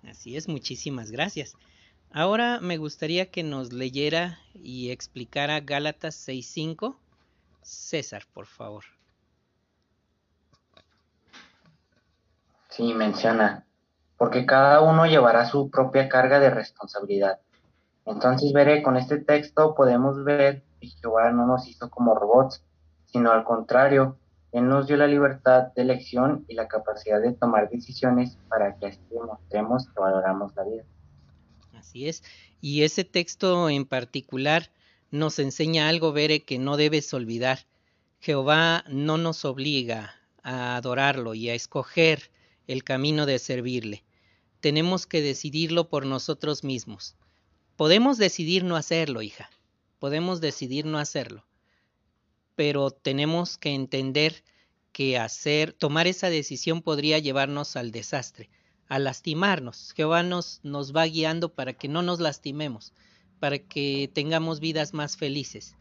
Así 0.08 0.36
es, 0.36 0.48
muchísimas 0.48 1.10
gracias. 1.10 1.56
Ahora 2.12 2.60
me 2.60 2.78
gustaría 2.78 3.30
que 3.30 3.42
nos 3.42 3.72
leyera 3.72 4.38
y 4.54 4.90
explicara 4.90 5.60
Gálatas 5.60 6.26
6.5. 6.26 6.96
César, 7.62 8.22
por 8.32 8.46
favor. 8.46 8.84
Sí, 12.68 12.94
menciona, 12.94 13.66
porque 14.16 14.46
cada 14.46 14.80
uno 14.82 15.06
llevará 15.06 15.46
su 15.46 15.70
propia 15.70 16.08
carga 16.08 16.40
de 16.40 16.50
responsabilidad. 16.50 17.40
Entonces 18.04 18.52
veré, 18.52 18.82
con 18.82 18.96
este 18.96 19.18
texto 19.18 19.74
podemos 19.74 20.22
ver 20.24 20.62
que 20.80 20.88
Jehová 20.88 21.32
no 21.32 21.46
nos 21.46 21.66
hizo 21.68 21.90
como 21.90 22.14
robots, 22.14 22.62
sino 23.06 23.32
al 23.32 23.44
contrario, 23.44 24.18
Él 24.52 24.68
nos 24.68 24.86
dio 24.86 24.96
la 24.96 25.06
libertad 25.06 25.72
de 25.74 25.82
elección 25.82 26.44
y 26.48 26.54
la 26.54 26.68
capacidad 26.68 27.20
de 27.20 27.32
tomar 27.32 27.68
decisiones 27.68 28.38
para 28.48 28.76
que 28.76 28.86
así 28.86 29.00
demostremos 29.10 29.88
que 29.88 30.00
valoramos 30.00 30.54
la 30.54 30.64
vida. 30.64 30.84
Así 31.86 32.08
es, 32.08 32.24
y 32.60 32.82
ese 32.82 33.04
texto 33.04 33.70
en 33.70 33.84
particular 33.84 34.72
nos 35.12 35.38
enseña 35.38 35.88
algo, 35.88 36.12
Bere, 36.12 36.42
que 36.42 36.58
no 36.58 36.76
debes 36.76 37.14
olvidar. 37.14 37.68
Jehová 38.18 38.84
no 38.88 39.18
nos 39.18 39.44
obliga 39.44 40.16
a 40.42 40.74
adorarlo 40.74 41.34
y 41.34 41.48
a 41.48 41.54
escoger 41.54 42.32
el 42.66 42.82
camino 42.82 43.24
de 43.24 43.38
servirle. 43.38 44.04
Tenemos 44.58 45.06
que 45.06 45.22
decidirlo 45.22 45.88
por 45.88 46.06
nosotros 46.06 46.64
mismos. 46.64 47.14
Podemos 47.76 48.18
decidir 48.18 48.64
no 48.64 48.74
hacerlo, 48.74 49.22
hija. 49.22 49.48
Podemos 50.00 50.40
decidir 50.40 50.86
no 50.86 50.98
hacerlo. 50.98 51.46
Pero 52.56 52.90
tenemos 52.90 53.58
que 53.58 53.74
entender 53.74 54.42
que 54.90 55.18
hacer, 55.18 55.72
tomar 55.72 56.08
esa 56.08 56.30
decisión 56.30 56.82
podría 56.82 57.20
llevarnos 57.20 57.76
al 57.76 57.92
desastre, 57.92 58.50
a 58.88 58.98
lastimarnos. 58.98 59.92
Jehová 59.92 60.22
nos, 60.22 60.60
nos 60.62 60.94
va 60.94 61.06
guiando 61.06 61.54
para 61.54 61.72
que 61.72 61.88
no 61.88 62.02
nos 62.02 62.20
lastimemos, 62.20 62.92
para 63.40 63.58
que 63.58 64.10
tengamos 64.12 64.60
vidas 64.60 64.94
más 64.94 65.16
felices. 65.16 65.74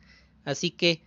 Así 0.44 0.72
que 0.72 1.02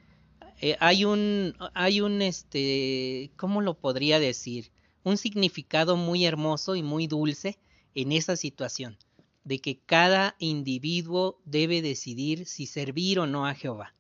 eh, 0.61 0.77
hay 0.81 1.05
un, 1.05 1.55
hay 1.75 2.01
un, 2.01 2.23
este, 2.23 3.31
¿cómo 3.37 3.61
lo 3.61 3.75
podría 3.75 4.19
decir? 4.19 4.71
un 5.09 5.17
significado 5.17 5.97
muy 5.97 6.25
hermoso 6.25 6.77
y 6.77 6.83
muy 6.83 7.07
dulce 7.07 7.59
en 7.95 8.13
esa 8.13 8.37
situación, 8.37 8.99
de 9.45 9.61
que 9.61 9.79
cada 9.79 10.37
individuo 10.39 11.41
debe 11.45 11.83
decidir 11.83 12.47
si 12.47 12.67
servir 12.67 13.19
o 13.19 13.27
no 13.27 13.47
a 13.47 13.55
Jehová. 13.55 13.95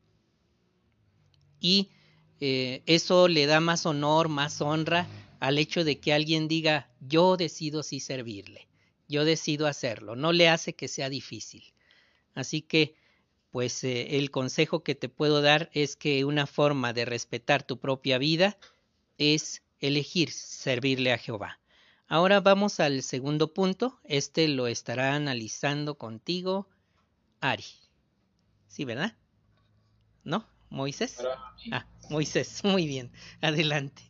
Y 1.60 1.88
eh, 2.40 2.82
eso 2.86 3.26
le 3.26 3.46
da 3.46 3.60
más 3.60 3.86
honor, 3.86 4.28
más 4.28 4.60
honra 4.60 5.08
al 5.40 5.58
hecho 5.58 5.84
de 5.84 6.00
que 6.00 6.12
alguien 6.12 6.48
diga, 6.48 6.90
yo 7.00 7.36
decido 7.36 7.82
si 7.82 8.00
servirle, 8.00 8.68
yo 9.08 9.24
decido 9.24 9.66
hacerlo, 9.66 10.16
no 10.16 10.32
le 10.32 10.48
hace 10.48 10.74
que 10.74 10.88
sea 10.88 11.08
difícil. 11.08 11.64
Así 12.34 12.62
que, 12.62 12.94
pues 13.50 13.82
eh, 13.84 14.18
el 14.18 14.30
consejo 14.30 14.82
que 14.82 14.94
te 14.94 15.08
puedo 15.08 15.42
dar 15.42 15.70
es 15.72 15.96
que 15.96 16.24
una 16.24 16.46
forma 16.46 16.92
de 16.92 17.04
respetar 17.04 17.62
tu 17.62 17.78
propia 17.78 18.18
vida 18.18 18.58
es 19.16 19.62
elegir 19.80 20.30
servirle 20.30 21.12
a 21.12 21.18
Jehová. 21.18 21.58
Ahora 22.06 22.40
vamos 22.40 22.80
al 22.80 23.02
segundo 23.02 23.52
punto. 23.52 24.00
Este 24.04 24.48
lo 24.48 24.66
estará 24.66 25.14
analizando 25.14 25.96
contigo 25.96 26.68
Ari. 27.40 27.64
¿Sí, 28.68 28.84
verdad? 28.84 29.16
¿No? 30.24 30.48
¿Moisés? 30.70 31.18
Ah, 31.70 31.86
Moisés, 32.10 32.62
muy 32.64 32.86
bien. 32.86 33.10
Adelante. 33.40 34.02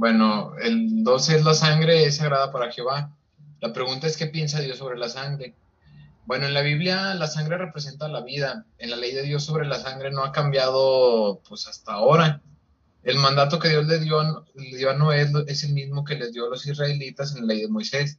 Bueno, 0.00 0.56
el 0.56 1.04
12 1.04 1.36
es 1.36 1.44
la 1.44 1.52
sangre, 1.52 2.06
es 2.06 2.16
sagrada 2.16 2.50
para 2.50 2.72
Jehová. 2.72 3.14
La 3.60 3.74
pregunta 3.74 4.06
es 4.06 4.16
qué 4.16 4.28
piensa 4.28 4.58
Dios 4.58 4.78
sobre 4.78 4.96
la 4.96 5.10
sangre. 5.10 5.54
Bueno, 6.24 6.46
en 6.46 6.54
la 6.54 6.62
Biblia 6.62 7.14
la 7.16 7.26
sangre 7.26 7.58
representa 7.58 8.08
la 8.08 8.22
vida. 8.22 8.64
En 8.78 8.88
la 8.88 8.96
ley 8.96 9.12
de 9.12 9.20
Dios 9.20 9.44
sobre 9.44 9.66
la 9.66 9.78
sangre 9.78 10.10
no 10.10 10.24
ha 10.24 10.32
cambiado 10.32 11.42
pues 11.46 11.68
hasta 11.68 11.92
ahora. 11.92 12.40
El 13.02 13.18
mandato 13.18 13.58
que 13.58 13.68
Dios 13.68 13.84
le 13.84 13.98
dio, 13.98 14.20
a 14.20 14.94
Noé 14.94 15.30
es 15.48 15.64
el 15.64 15.74
mismo 15.74 16.02
que 16.02 16.14
les 16.14 16.32
dio 16.32 16.46
a 16.46 16.48
los 16.48 16.66
israelitas 16.66 17.36
en 17.36 17.42
la 17.42 17.52
ley 17.52 17.60
de 17.60 17.68
Moisés. 17.68 18.18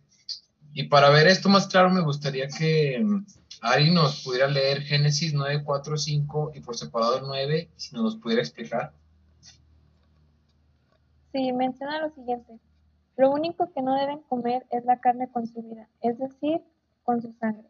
Y 0.74 0.84
para 0.84 1.10
ver 1.10 1.26
esto 1.26 1.50
más 1.50 1.66
claro, 1.66 1.90
me 1.90 2.02
gustaría 2.02 2.48
que 2.48 3.02
mm, 3.04 3.26
Ari 3.62 3.90
nos 3.90 4.22
pudiera 4.22 4.48
leer 4.48 4.84
Génesis 4.84 5.34
9, 5.34 5.64
4, 5.66 5.98
5 5.98 6.52
y 6.54 6.60
por 6.60 6.78
separado 6.78 7.18
el 7.18 7.24
9, 7.24 7.72
si 7.76 7.96
nos 7.96 8.18
pudiera 8.18 8.44
explicar. 8.44 8.94
Sí, 11.32 11.52
menciona 11.54 12.02
lo 12.02 12.10
siguiente. 12.12 12.60
Lo 13.18 13.32
único 13.32 13.72
que 13.74 13.82
no 13.82 13.96
deben 13.96 14.20
comer 14.24 14.66
es 14.70 14.86
la 14.86 15.00
carne 15.00 15.30
consumida, 15.30 15.88
es 16.02 16.18
decir, 16.18 16.62
con 17.04 17.22
su 17.22 17.34
sangre. 17.34 17.70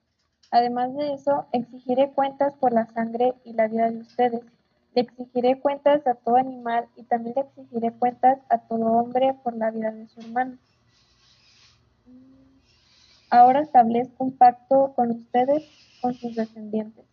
Además 0.52 0.94
de 0.96 1.14
eso, 1.14 1.46
exigiré 1.52 2.12
cuentas 2.12 2.56
por 2.56 2.74
la 2.74 2.86
sangre 2.88 3.34
y 3.44 3.54
la 3.54 3.68
vida 3.68 3.90
de 3.90 4.00
ustedes 4.00 4.42
le 4.94 5.02
exigiré 5.02 5.60
cuentas 5.60 6.06
a 6.06 6.16
todo 6.16 6.36
animal 6.36 6.88
y 6.98 7.04
también 7.04 7.36
le 7.36 7.42
exigiré 7.44 7.92
cuentas 7.94 8.40
a 8.50 8.58
todo 8.60 8.86
hombre 8.86 9.34
por 9.44 9.56
la 9.56 9.72
vida 9.72 9.92
de 9.92 10.08
su 10.08 10.20
hermano. 10.20 10.58
Ahora 13.30 13.62
establezco 13.62 14.26
un 14.26 14.38
pacto 14.38 14.94
con 14.94 15.12
ustedes, 15.12 15.64
con 16.02 16.14
sus 16.14 16.36
descendientes. 16.36 17.06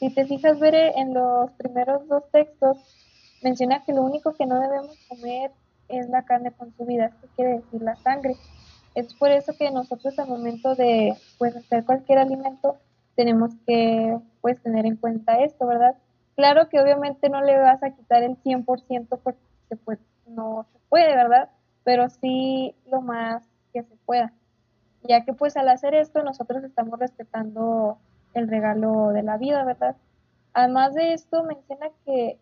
Si 0.00 0.12
te 0.12 0.26
fijas, 0.26 0.58
Veré, 0.58 0.98
en 0.98 1.14
los 1.14 1.52
primeros 1.52 2.08
dos 2.08 2.24
textos, 2.32 2.76
menciona 3.42 3.84
que 3.84 3.92
lo 3.92 4.02
único 4.02 4.34
que 4.34 4.46
no 4.46 4.60
debemos 4.60 4.98
comer 5.08 5.52
es 5.88 6.08
la 6.08 6.22
carne 6.24 6.52
consumida, 6.52 7.06
esto 7.06 7.28
quiere 7.36 7.56
decir 7.56 7.82
la 7.82 7.96
sangre. 7.96 8.36
Es 8.94 9.12
por 9.14 9.30
eso 9.30 9.52
que 9.58 9.70
nosotros 9.70 10.18
al 10.18 10.28
momento 10.28 10.74
de 10.74 11.14
pues, 11.38 11.54
hacer 11.56 11.84
cualquier 11.84 12.18
alimento 12.18 12.76
tenemos 13.14 13.50
que 13.66 14.18
pues 14.40 14.62
tener 14.62 14.86
en 14.86 14.96
cuenta 14.96 15.40
esto, 15.40 15.66
¿verdad? 15.66 15.96
Claro 16.36 16.68
que 16.68 16.80
obviamente 16.80 17.28
no 17.28 17.40
le 17.42 17.58
vas 17.58 17.82
a 17.82 17.90
quitar 17.90 18.22
el 18.22 18.36
100% 18.42 19.18
porque 19.22 19.40
pues 19.84 19.98
no 20.26 20.66
se 20.72 20.78
puede, 20.88 21.14
¿verdad? 21.14 21.50
Pero 21.84 22.08
sí 22.10 22.74
lo 22.90 23.00
más 23.00 23.42
que 23.72 23.82
se 23.82 23.96
pueda. 24.04 24.32
Ya 25.02 25.24
que 25.24 25.32
pues 25.32 25.56
al 25.56 25.68
hacer 25.68 25.94
esto 25.94 26.22
nosotros 26.22 26.62
estamos 26.64 26.98
respetando 26.98 27.98
el 28.34 28.48
regalo 28.48 29.08
de 29.08 29.22
la 29.22 29.38
vida, 29.38 29.64
¿verdad? 29.64 29.96
Además 30.52 30.94
de 30.94 31.12
esto 31.12 31.42
menciona 31.42 31.88
que 32.04 32.38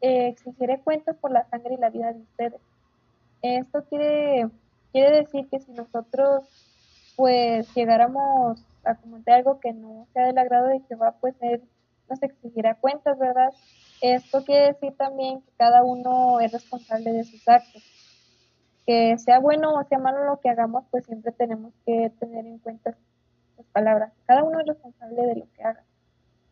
eh, 0.00 0.28
exigiré 0.28 0.80
cuentas 0.80 1.16
por 1.16 1.30
la 1.30 1.44
sangre 1.44 1.74
y 1.74 1.78
la 1.78 1.90
vida 1.90 2.12
de 2.12 2.20
ustedes. 2.20 2.60
Esto 3.44 3.84
quiere, 3.84 4.48
quiere 4.90 5.18
decir 5.18 5.46
que 5.50 5.60
si 5.60 5.70
nosotros 5.72 6.44
pues 7.14 7.68
llegáramos 7.74 8.64
a 8.84 8.94
comentar 8.94 9.34
algo 9.34 9.60
que 9.60 9.74
no 9.74 10.06
sea 10.14 10.28
del 10.28 10.38
agrado 10.38 10.68
de 10.68 10.80
Jehová, 10.88 11.16
pues 11.20 11.34
él 11.42 11.62
nos 12.08 12.22
exigirá 12.22 12.74
cuentas, 12.76 13.18
¿verdad? 13.18 13.52
Esto 14.00 14.42
quiere 14.46 14.68
decir 14.68 14.96
también 14.96 15.42
que 15.42 15.52
cada 15.58 15.84
uno 15.84 16.40
es 16.40 16.52
responsable 16.52 17.12
de 17.12 17.24
sus 17.24 17.46
actos. 17.46 17.82
Que 18.86 19.18
sea 19.18 19.40
bueno 19.40 19.74
o 19.74 19.84
sea 19.84 19.98
malo 19.98 20.24
lo 20.24 20.40
que 20.40 20.48
hagamos, 20.48 20.84
pues 20.90 21.04
siempre 21.04 21.30
tenemos 21.32 21.74
que 21.84 22.10
tener 22.18 22.46
en 22.46 22.58
cuenta 22.60 22.96
las 23.58 23.66
palabras. 23.72 24.10
Cada 24.24 24.42
uno 24.42 24.58
es 24.60 24.66
responsable 24.68 25.20
de 25.20 25.36
lo 25.36 25.46
que 25.54 25.64
haga. 25.64 25.84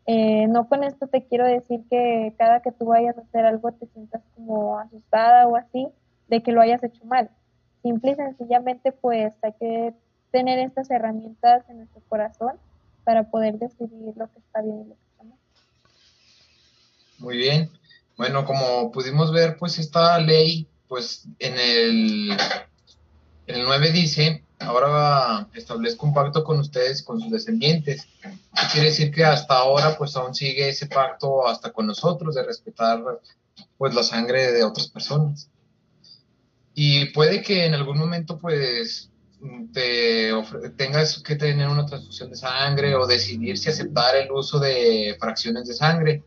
Eh, 0.04 0.46
no 0.46 0.68
con 0.68 0.84
esto 0.84 1.06
te 1.06 1.24
quiero 1.24 1.46
decir 1.46 1.84
que 1.88 2.34
cada 2.36 2.60
que 2.60 2.70
tú 2.70 2.84
vayas 2.84 3.16
a 3.16 3.22
hacer 3.22 3.46
algo 3.46 3.72
te 3.72 3.86
sientas 3.86 4.20
como 4.34 4.78
asustada 4.78 5.48
o 5.48 5.56
así 5.56 5.88
de 6.32 6.42
que 6.42 6.50
lo 6.50 6.62
hayas 6.62 6.82
hecho 6.82 7.04
mal. 7.04 7.30
Simple 7.82 8.12
y 8.12 8.14
sencillamente 8.14 8.90
pues 8.90 9.34
hay 9.42 9.52
que 9.60 9.92
tener 10.30 10.58
estas 10.60 10.90
herramientas 10.90 11.62
en 11.68 11.76
nuestro 11.76 12.00
corazón 12.08 12.52
para 13.04 13.30
poder 13.30 13.58
decidir 13.58 14.14
lo 14.16 14.32
que 14.32 14.38
está 14.38 14.62
bien 14.62 14.80
y 14.80 14.88
lo 14.88 14.94
que 14.94 15.02
está 15.10 15.24
mal. 15.24 15.38
Muy 17.18 17.36
bien. 17.36 17.70
Bueno, 18.16 18.46
como 18.46 18.90
pudimos 18.92 19.30
ver, 19.30 19.58
pues 19.58 19.78
esta 19.78 20.18
ley, 20.20 20.66
pues 20.88 21.28
en 21.38 21.52
el, 21.58 22.30
el 23.46 23.64
9 23.64 23.92
dice, 23.92 24.42
ahora 24.58 25.48
establezco 25.52 26.06
un 26.06 26.14
pacto 26.14 26.44
con 26.44 26.60
ustedes, 26.60 27.02
con 27.02 27.20
sus 27.20 27.30
descendientes. 27.30 28.08
quiere 28.72 28.88
decir 28.88 29.12
que 29.12 29.26
hasta 29.26 29.58
ahora, 29.58 29.98
pues 29.98 30.16
aún 30.16 30.34
sigue 30.34 30.70
ese 30.70 30.86
pacto 30.86 31.46
hasta 31.46 31.74
con 31.74 31.86
nosotros 31.86 32.34
de 32.34 32.42
respetar, 32.42 33.02
pues 33.76 33.94
la 33.94 34.02
sangre 34.02 34.50
de 34.52 34.64
otras 34.64 34.88
personas. 34.88 35.51
Y 36.74 37.06
puede 37.06 37.42
que 37.42 37.66
en 37.66 37.74
algún 37.74 37.98
momento, 37.98 38.38
pues, 38.38 39.10
te 39.72 40.32
tengas 40.76 41.22
que 41.22 41.36
tener 41.36 41.68
una 41.68 41.84
transfusión 41.84 42.30
de 42.30 42.36
sangre 42.36 42.94
o 42.94 43.06
decidir 43.06 43.58
si 43.58 43.68
aceptar 43.68 44.16
el 44.16 44.30
uso 44.30 44.58
de 44.58 45.16
fracciones 45.18 45.66
de 45.66 45.74
sangre. 45.74 46.22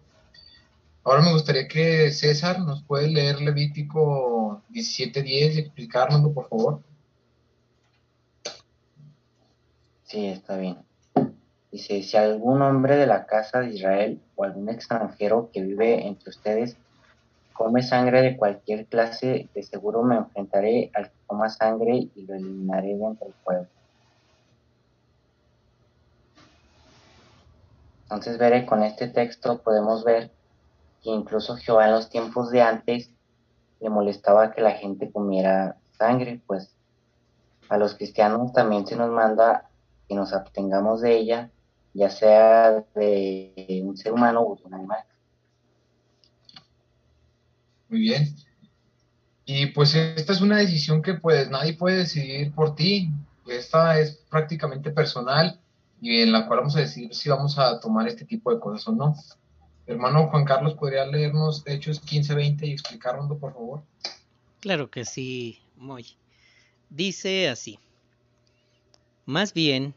Ahora 1.03 1.21
me 1.21 1.31
gustaría 1.31 1.67
que 1.67 2.11
César 2.11 2.59
nos 2.59 2.83
puede 2.83 3.07
leer 3.07 3.39
Levítico 3.39 4.63
17.10 4.71 5.25
y 5.25 5.59
explicárnoslo, 5.59 6.33
por 6.33 6.49
favor. 6.49 6.81
Sí, 10.03 10.25
está 10.25 10.57
bien. 10.57 10.77
Dice, 11.71 12.01
si 12.03 12.17
algún 12.17 12.61
hombre 12.61 12.95
de 12.95 13.05
la 13.05 13.25
casa 13.25 13.61
de 13.61 13.73
Israel 13.73 14.21
o 14.35 14.43
algún 14.43 14.69
extranjero 14.69 15.49
que 15.53 15.61
vive 15.61 16.07
entre 16.07 16.29
ustedes 16.29 16.77
come 17.55 17.81
sangre 17.81 18.21
de 18.21 18.35
cualquier 18.35 18.85
clase, 18.85 19.49
de 19.55 19.63
seguro 19.63 20.03
me 20.03 20.17
enfrentaré 20.17 20.91
al 20.93 21.05
que 21.05 21.17
coma 21.25 21.49
sangre 21.49 22.09
y 22.13 22.25
lo 22.27 22.35
eliminaré 22.35 22.95
de 22.95 23.03
entre 23.05 23.27
el 23.29 23.33
pueblo. 23.43 23.67
Entonces, 28.03 28.37
veré, 28.37 28.65
con 28.65 28.83
este 28.83 29.07
texto 29.07 29.59
podemos 29.59 30.03
ver 30.03 30.31
que 31.01 31.09
incluso 31.11 31.55
Jehová 31.55 31.85
en 31.85 31.93
los 31.93 32.09
tiempos 32.09 32.51
de 32.51 32.61
antes 32.61 33.09
le 33.79 33.89
molestaba 33.89 34.51
que 34.51 34.61
la 34.61 34.71
gente 34.71 35.09
comiera 35.09 35.77
sangre, 35.97 36.41
pues 36.45 36.75
a 37.69 37.77
los 37.77 37.95
cristianos 37.95 38.51
también 38.51 38.85
se 38.85 38.97
nos 38.97 39.09
manda 39.09 39.69
que 40.09 40.15
nos 40.15 40.33
abstengamos 40.33 41.01
de 41.01 41.15
ella, 41.15 41.49
ya 41.93 42.09
sea 42.09 42.83
de 42.95 43.81
un 43.85 43.95
ser 43.95 44.11
humano 44.11 44.41
o 44.41 44.55
de 44.57 44.63
un 44.65 44.73
animal. 44.73 45.05
Muy 47.89 47.99
bien. 47.99 48.35
Y 49.45 49.67
pues 49.67 49.93
esta 49.93 50.33
es 50.33 50.41
una 50.41 50.57
decisión 50.57 51.01
que 51.01 51.13
pues 51.15 51.49
nadie 51.49 51.73
puede 51.73 51.97
decidir 51.97 52.51
por 52.51 52.75
ti. 52.75 53.09
Esta 53.47 53.99
es 53.99 54.17
prácticamente 54.29 54.89
personal 54.89 55.59
y 56.01 56.21
en 56.21 56.31
la 56.31 56.47
cual 56.47 56.59
vamos 56.59 56.75
a 56.75 56.79
decidir 56.79 57.13
si 57.13 57.29
vamos 57.29 57.57
a 57.59 57.79
tomar 57.79 58.07
este 58.07 58.25
tipo 58.25 58.51
de 58.51 58.59
cosas 58.59 58.87
o 58.87 58.91
no. 58.91 59.15
Hermano 59.85 60.29
Juan 60.29 60.45
Carlos, 60.45 60.73
¿podría 60.73 61.05
leernos 61.05 61.61
Hechos 61.67 62.03
15-20 62.03 62.67
y 62.67 62.71
explicárnoslo, 62.71 63.37
por 63.37 63.53
favor? 63.53 63.83
Claro 64.61 64.89
que 64.89 65.05
sí, 65.05 65.59
muy. 65.75 66.17
Dice 66.89 67.49
así. 67.49 67.77
Más 69.27 69.53
bien, 69.53 69.93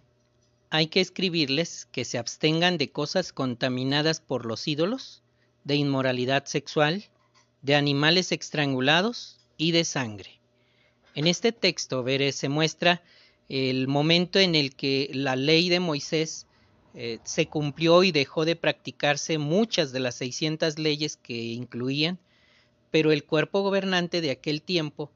hay 0.68 0.88
que 0.88 1.00
escribirles 1.00 1.86
que 1.90 2.04
se 2.04 2.18
abstengan 2.18 2.76
de 2.76 2.90
cosas 2.90 3.32
contaminadas 3.32 4.20
por 4.20 4.44
los 4.44 4.68
ídolos, 4.68 5.22
de 5.64 5.76
inmoralidad 5.76 6.44
sexual, 6.44 7.04
de 7.62 7.74
animales 7.74 8.32
estrangulados 8.32 9.38
y 9.56 9.72
de 9.72 9.84
sangre. 9.84 10.38
En 11.14 11.26
este 11.26 11.52
texto, 11.52 12.02
veré, 12.02 12.32
se 12.32 12.48
muestra 12.48 13.02
el 13.48 13.88
momento 13.88 14.38
en 14.38 14.54
el 14.54 14.74
que 14.74 15.10
la 15.12 15.36
ley 15.36 15.68
de 15.68 15.80
Moisés 15.80 16.46
eh, 16.94 17.18
se 17.24 17.46
cumplió 17.46 18.04
y 18.04 18.12
dejó 18.12 18.44
de 18.44 18.56
practicarse 18.56 19.38
muchas 19.38 19.92
de 19.92 20.00
las 20.00 20.16
600 20.16 20.78
leyes 20.78 21.16
que 21.16 21.34
incluían, 21.34 22.18
pero 22.90 23.10
el 23.12 23.24
cuerpo 23.24 23.62
gobernante 23.62 24.20
de 24.20 24.30
aquel 24.30 24.62
tiempo 24.62 25.10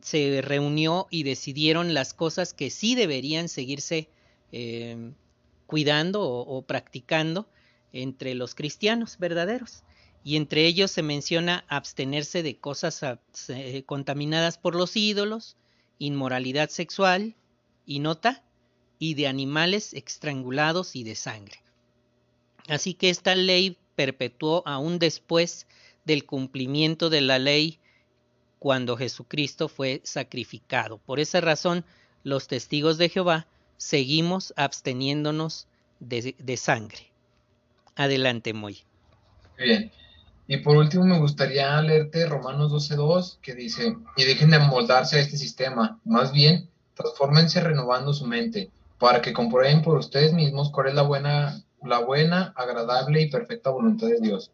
se 0.00 0.40
reunió 0.42 1.06
y 1.10 1.24
decidieron 1.24 1.92
las 1.92 2.14
cosas 2.14 2.54
que 2.54 2.70
sí 2.70 2.94
deberían 2.94 3.48
seguirse 3.48 4.08
eh, 4.52 5.12
cuidando 5.66 6.22
o 6.22 6.62
practicando 6.62 7.46
entre 7.92 8.34
los 8.34 8.54
cristianos 8.54 9.18
verdaderos 9.18 9.84
y 10.24 10.36
entre 10.36 10.66
ellos 10.66 10.90
se 10.90 11.02
menciona 11.02 11.64
abstenerse 11.68 12.42
de 12.42 12.56
cosas 12.56 13.00
eh, 13.48 13.82
contaminadas 13.86 14.58
por 14.58 14.74
los 14.74 14.96
ídolos, 14.96 15.56
inmoralidad 15.98 16.68
sexual, 16.70 17.34
y 17.84 17.98
nota, 17.98 18.44
y 18.98 19.14
de 19.14 19.26
animales 19.26 19.94
estrangulados 19.94 20.94
y 20.94 21.02
de 21.02 21.16
sangre. 21.16 21.58
Así 22.68 22.94
que 22.94 23.10
esta 23.10 23.34
ley 23.34 23.76
perpetuó 23.96 24.62
aún 24.66 25.00
después 25.00 25.66
del 26.04 26.24
cumplimiento 26.24 27.10
de 27.10 27.20
la 27.20 27.38
ley 27.40 27.80
cuando 28.60 28.96
Jesucristo 28.96 29.68
fue 29.68 30.00
sacrificado. 30.04 30.98
Por 30.98 31.18
esa 31.18 31.40
razón, 31.40 31.84
los 32.22 32.46
testigos 32.46 32.96
de 32.98 33.08
Jehová 33.08 33.48
seguimos 33.76 34.54
absteniéndonos 34.56 35.66
de, 35.98 36.36
de 36.38 36.56
sangre. 36.56 37.10
Adelante, 37.96 38.52
Moy. 38.52 38.78
Bien. 39.58 39.90
Y 40.46 40.58
por 40.58 40.76
último, 40.76 41.04
me 41.04 41.18
gustaría 41.18 41.80
leerte 41.80 42.26
Romanos 42.26 42.72
12.2, 42.72 43.38
que 43.40 43.54
dice, 43.54 43.96
y 44.16 44.24
dejen 44.24 44.50
de 44.50 44.56
amoldarse 44.56 45.16
a 45.16 45.20
este 45.20 45.36
sistema, 45.36 46.00
más 46.04 46.32
bien, 46.32 46.68
transfórmense 46.94 47.60
renovando 47.60 48.12
su 48.12 48.26
mente, 48.26 48.70
para 48.98 49.22
que 49.22 49.32
comprueben 49.32 49.82
por 49.82 49.98
ustedes 49.98 50.32
mismos 50.32 50.70
cuál 50.70 50.88
es 50.88 50.94
la 50.94 51.02
buena, 51.02 51.62
la 51.82 52.00
buena, 52.00 52.52
agradable 52.56 53.22
y 53.22 53.30
perfecta 53.30 53.70
voluntad 53.70 54.08
de 54.08 54.20
Dios. 54.20 54.50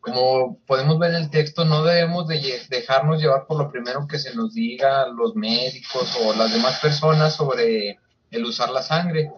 Como 0.00 0.58
podemos 0.66 0.98
ver 0.98 1.10
en 1.10 1.22
el 1.22 1.30
texto, 1.30 1.64
no 1.64 1.82
debemos 1.82 2.28
de 2.28 2.40
dejarnos 2.70 3.20
llevar 3.20 3.46
por 3.46 3.58
lo 3.58 3.70
primero 3.70 4.06
que 4.06 4.18
se 4.18 4.34
nos 4.34 4.54
diga 4.54 5.08
los 5.08 5.34
médicos 5.34 6.16
o 6.22 6.32
las 6.32 6.52
demás 6.52 6.78
personas 6.80 7.34
sobre 7.34 7.98
el 8.30 8.44
usar 8.44 8.70
la 8.70 8.82
sangre, 8.82 9.30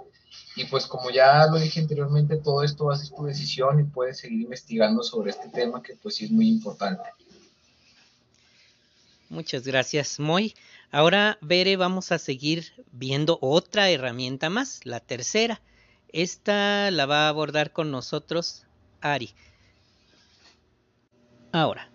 y 0.58 0.64
pues 0.64 0.88
como 0.88 1.10
ya 1.10 1.46
lo 1.46 1.56
dije 1.56 1.78
anteriormente, 1.78 2.36
todo 2.36 2.64
esto 2.64 2.86
va 2.86 2.94
a 2.94 2.96
ser 2.96 3.14
tu 3.14 3.24
decisión 3.24 3.78
y 3.78 3.84
puedes 3.84 4.18
seguir 4.18 4.40
investigando 4.40 5.04
sobre 5.04 5.30
este 5.30 5.48
tema 5.50 5.80
que 5.80 5.94
pues 5.94 6.16
sí 6.16 6.24
es 6.24 6.32
muy 6.32 6.48
importante. 6.48 7.10
Muchas 9.28 9.64
gracias, 9.64 10.18
Moy. 10.18 10.56
Ahora, 10.90 11.38
Bere, 11.42 11.76
vamos 11.76 12.10
a 12.10 12.18
seguir 12.18 12.72
viendo 12.90 13.38
otra 13.40 13.88
herramienta 13.88 14.50
más, 14.50 14.84
la 14.84 14.98
tercera. 14.98 15.60
Esta 16.12 16.90
la 16.90 17.06
va 17.06 17.26
a 17.26 17.28
abordar 17.28 17.70
con 17.70 17.92
nosotros 17.92 18.66
Ari. 19.00 19.30
Ahora. 21.52 21.88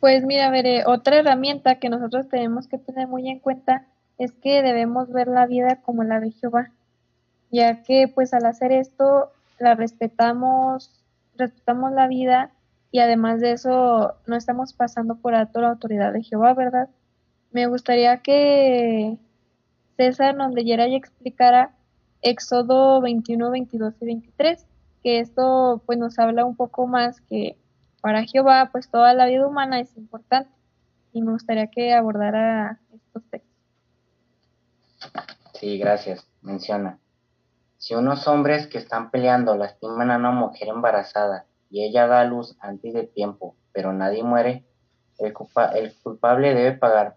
Pues 0.00 0.22
mira, 0.22 0.50
Bere, 0.50 0.84
otra 0.84 1.16
herramienta 1.16 1.78
que 1.78 1.88
nosotros 1.88 2.28
tenemos 2.28 2.66
que 2.66 2.76
tener 2.76 3.08
muy 3.08 3.26
en 3.30 3.38
cuenta 3.38 3.86
es 4.18 4.32
que 4.32 4.60
debemos 4.60 5.10
ver 5.10 5.28
la 5.28 5.46
vida 5.46 5.80
como 5.80 6.04
la 6.04 6.20
de 6.20 6.32
Jehová 6.32 6.72
ya 7.50 7.82
que 7.82 8.08
pues 8.08 8.34
al 8.34 8.46
hacer 8.46 8.72
esto 8.72 9.30
la 9.58 9.74
respetamos, 9.74 11.04
respetamos 11.36 11.92
la 11.92 12.08
vida 12.08 12.50
y 12.90 13.00
además 13.00 13.40
de 13.40 13.52
eso 13.52 14.14
no 14.26 14.36
estamos 14.36 14.72
pasando 14.72 15.16
por 15.16 15.34
alto 15.34 15.60
la 15.60 15.70
autoridad 15.70 16.12
de 16.12 16.22
Jehová, 16.22 16.54
¿verdad? 16.54 16.88
Me 17.52 17.66
gustaría 17.66 18.18
que 18.18 19.18
César 19.96 20.34
nos 20.34 20.52
leyera 20.52 20.88
y 20.88 20.94
explicara 20.94 21.74
Éxodo 22.22 23.00
21, 23.00 23.50
22 23.50 23.94
y 24.00 24.04
23, 24.06 24.66
que 25.02 25.20
esto 25.20 25.82
pues 25.86 25.98
nos 25.98 26.18
habla 26.18 26.44
un 26.44 26.56
poco 26.56 26.86
más 26.86 27.20
que 27.20 27.56
para 28.00 28.24
Jehová 28.24 28.70
pues 28.72 28.90
toda 28.90 29.14
la 29.14 29.26
vida 29.26 29.46
humana 29.46 29.80
es 29.80 29.96
importante 29.96 30.50
y 31.12 31.22
me 31.22 31.32
gustaría 31.32 31.68
que 31.68 31.94
abordara 31.94 32.78
estos 32.92 33.22
textos. 33.30 33.56
Sí, 35.54 35.78
gracias. 35.78 36.26
Menciona. 36.42 36.98
Si 37.86 37.94
unos 37.94 38.26
hombres 38.26 38.66
que 38.66 38.78
están 38.78 39.12
peleando 39.12 39.56
lastiman 39.56 40.10
a 40.10 40.16
una 40.16 40.32
mujer 40.32 40.66
embarazada 40.66 41.46
y 41.70 41.84
ella 41.84 42.08
da 42.08 42.24
luz 42.24 42.56
antes 42.58 42.92
de 42.92 43.04
tiempo, 43.04 43.54
pero 43.70 43.92
nadie 43.92 44.24
muere, 44.24 44.64
el, 45.18 45.32
culpable 46.02 46.52
debe 46.52 46.72
pagar, 46.72 47.16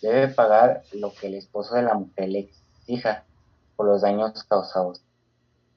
debe 0.00 0.26
pagar 0.26 0.82
lo 0.92 1.14
que 1.14 1.28
el 1.28 1.36
esposo 1.36 1.76
de 1.76 1.82
la 1.82 1.94
mujer 1.94 2.30
le 2.30 2.40
exija 2.40 3.22
por 3.76 3.86
los 3.86 4.02
daños 4.02 4.42
causados. 4.42 5.04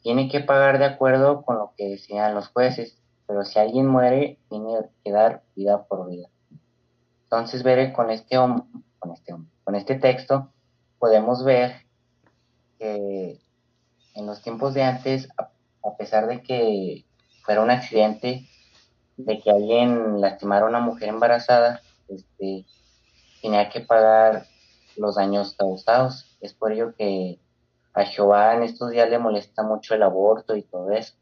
Tiene 0.01 0.27
que 0.27 0.39
pagar 0.39 0.79
de 0.79 0.85
acuerdo 0.85 1.43
con 1.43 1.59
lo 1.59 1.73
que 1.77 1.87
decían 1.87 2.33
los 2.33 2.47
jueces, 2.47 2.97
pero 3.27 3.43
si 3.43 3.59
alguien 3.59 3.85
muere, 3.85 4.39
tiene 4.49 4.89
que 5.03 5.11
dar 5.11 5.43
vida 5.55 5.83
por 5.83 6.09
vida. 6.09 6.29
Entonces, 7.25 7.61
veré 7.61 7.93
con 7.93 8.09
este, 8.09 8.37
con 8.37 9.11
este, 9.13 9.35
con 9.63 9.75
este 9.75 9.93
texto, 9.93 10.49
podemos 10.97 11.43
ver 11.43 11.85
que 12.79 13.44
en 14.15 14.25
los 14.25 14.41
tiempos 14.41 14.73
de 14.73 14.83
antes, 14.83 15.29
a, 15.37 15.95
pesar 15.97 16.27
de 16.27 16.41
que 16.41 17.05
fuera 17.43 17.61
un 17.61 17.69
accidente, 17.69 18.47
de 19.17 19.39
que 19.39 19.51
alguien 19.51 20.19
lastimara 20.19 20.65
a 20.65 20.69
una 20.69 20.79
mujer 20.79 21.09
embarazada, 21.09 21.81
este, 22.07 22.65
tenía 23.41 23.69
que 23.69 23.81
pagar 23.81 24.45
los 24.97 25.15
daños 25.15 25.55
causados. 25.57 26.37
Es 26.41 26.53
por 26.53 26.71
ello 26.71 26.95
que 26.97 27.39
a 27.93 28.05
Jehová 28.05 28.55
en 28.55 28.63
estos 28.63 28.91
días 28.91 29.09
le 29.09 29.19
molesta 29.19 29.63
mucho 29.63 29.93
el 29.93 30.03
aborto 30.03 30.55
y 30.55 30.63
todo 30.63 30.91
eso. 30.91 31.13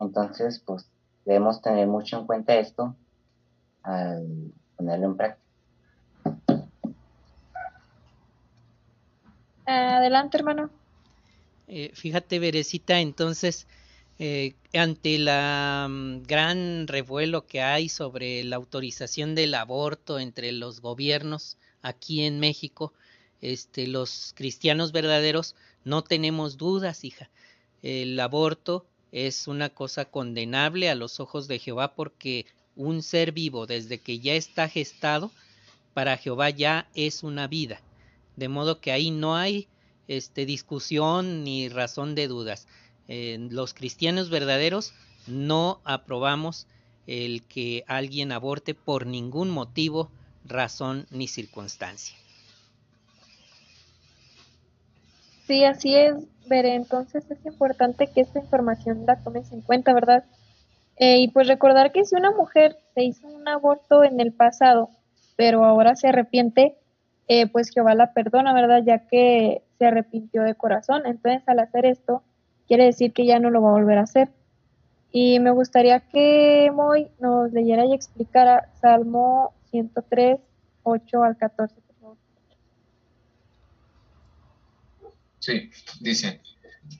Entonces, 0.00 0.62
pues 0.64 0.90
debemos 1.24 1.60
tener 1.60 1.86
mucho 1.86 2.18
en 2.18 2.26
cuenta 2.26 2.54
esto 2.54 2.96
al 3.82 4.52
ponerlo 4.76 5.06
en 5.06 5.16
práctica. 5.16 5.46
Adelante, 9.66 10.36
hermano. 10.36 10.79
Eh, 11.72 11.92
fíjate, 11.94 12.40
Berecita, 12.40 12.98
entonces, 12.98 13.68
eh, 14.18 14.54
ante 14.74 15.20
la 15.20 15.86
mm, 15.88 16.24
gran 16.24 16.88
revuelo 16.88 17.46
que 17.46 17.62
hay 17.62 17.88
sobre 17.88 18.42
la 18.42 18.56
autorización 18.56 19.36
del 19.36 19.54
aborto 19.54 20.18
entre 20.18 20.50
los 20.50 20.80
gobiernos 20.80 21.58
aquí 21.80 22.22
en 22.24 22.40
México, 22.40 22.92
este, 23.40 23.86
los 23.86 24.32
cristianos 24.34 24.90
verdaderos 24.90 25.54
no 25.84 26.02
tenemos 26.02 26.56
dudas, 26.56 27.04
hija. 27.04 27.30
El 27.84 28.18
aborto 28.18 28.84
es 29.12 29.46
una 29.46 29.68
cosa 29.68 30.06
condenable 30.06 30.90
a 30.90 30.96
los 30.96 31.20
ojos 31.20 31.46
de 31.46 31.60
Jehová 31.60 31.94
porque 31.94 32.46
un 32.74 33.00
ser 33.00 33.30
vivo 33.30 33.68
desde 33.68 33.98
que 33.98 34.18
ya 34.18 34.34
está 34.34 34.68
gestado, 34.68 35.30
para 35.94 36.16
Jehová 36.16 36.50
ya 36.50 36.88
es 36.96 37.22
una 37.22 37.46
vida. 37.46 37.80
De 38.34 38.48
modo 38.48 38.80
que 38.80 38.90
ahí 38.90 39.12
no 39.12 39.36
hay 39.36 39.68
este, 40.16 40.46
discusión 40.46 41.44
ni 41.44 41.68
razón 41.68 42.14
de 42.14 42.28
dudas. 42.28 42.66
los 43.08 43.74
cristianos 43.74 44.30
verdaderos 44.30 44.92
no 45.26 45.80
aprobamos 45.84 46.66
el 47.06 47.42
que 47.42 47.84
alguien 47.88 48.30
aborte 48.30 48.74
por 48.74 49.06
ningún 49.06 49.50
motivo, 49.50 50.10
razón 50.44 51.06
ni 51.10 51.26
circunstancia. 51.26 52.16
Sí, 55.46 55.64
así 55.64 55.96
es, 55.96 56.14
Veré. 56.46 56.74
Entonces 56.74 57.24
es 57.30 57.44
importante 57.46 58.08
que 58.08 58.20
esta 58.20 58.40
información 58.40 59.04
la 59.06 59.22
tomes 59.22 59.50
en 59.52 59.60
cuenta, 59.62 59.92
¿verdad? 59.92 60.24
Eh, 60.96 61.18
y 61.20 61.28
pues 61.28 61.48
recordar 61.48 61.92
que 61.92 62.04
si 62.04 62.14
una 62.14 62.30
mujer 62.30 62.76
se 62.94 63.04
hizo 63.04 63.26
un 63.26 63.48
aborto 63.48 64.04
en 64.04 64.20
el 64.20 64.32
pasado, 64.32 64.90
pero 65.36 65.64
ahora 65.64 65.96
se 65.96 66.08
arrepiente, 66.08 66.76
eh, 67.32 67.46
pues 67.46 67.70
Jehová 67.70 67.94
la 67.94 68.12
perdona, 68.12 68.52
¿verdad? 68.52 68.82
Ya 68.84 69.06
que 69.06 69.62
se 69.78 69.86
arrepintió 69.86 70.42
de 70.42 70.56
corazón. 70.56 71.02
Entonces 71.06 71.44
al 71.46 71.60
hacer 71.60 71.86
esto, 71.86 72.24
quiere 72.66 72.86
decir 72.86 73.12
que 73.12 73.24
ya 73.24 73.38
no 73.38 73.50
lo 73.50 73.62
va 73.62 73.68
a 73.68 73.74
volver 73.74 73.98
a 73.98 74.02
hacer. 74.02 74.30
Y 75.12 75.38
me 75.38 75.52
gustaría 75.52 76.00
que 76.00 76.72
Moy 76.74 77.06
nos 77.20 77.52
leyera 77.52 77.86
y 77.86 77.94
explicara 77.94 78.68
Salmo 78.80 79.54
103, 79.70 80.40
8 80.82 81.22
al 81.22 81.36
14. 81.36 81.76
Sí, 85.38 85.70
dice, 86.00 86.40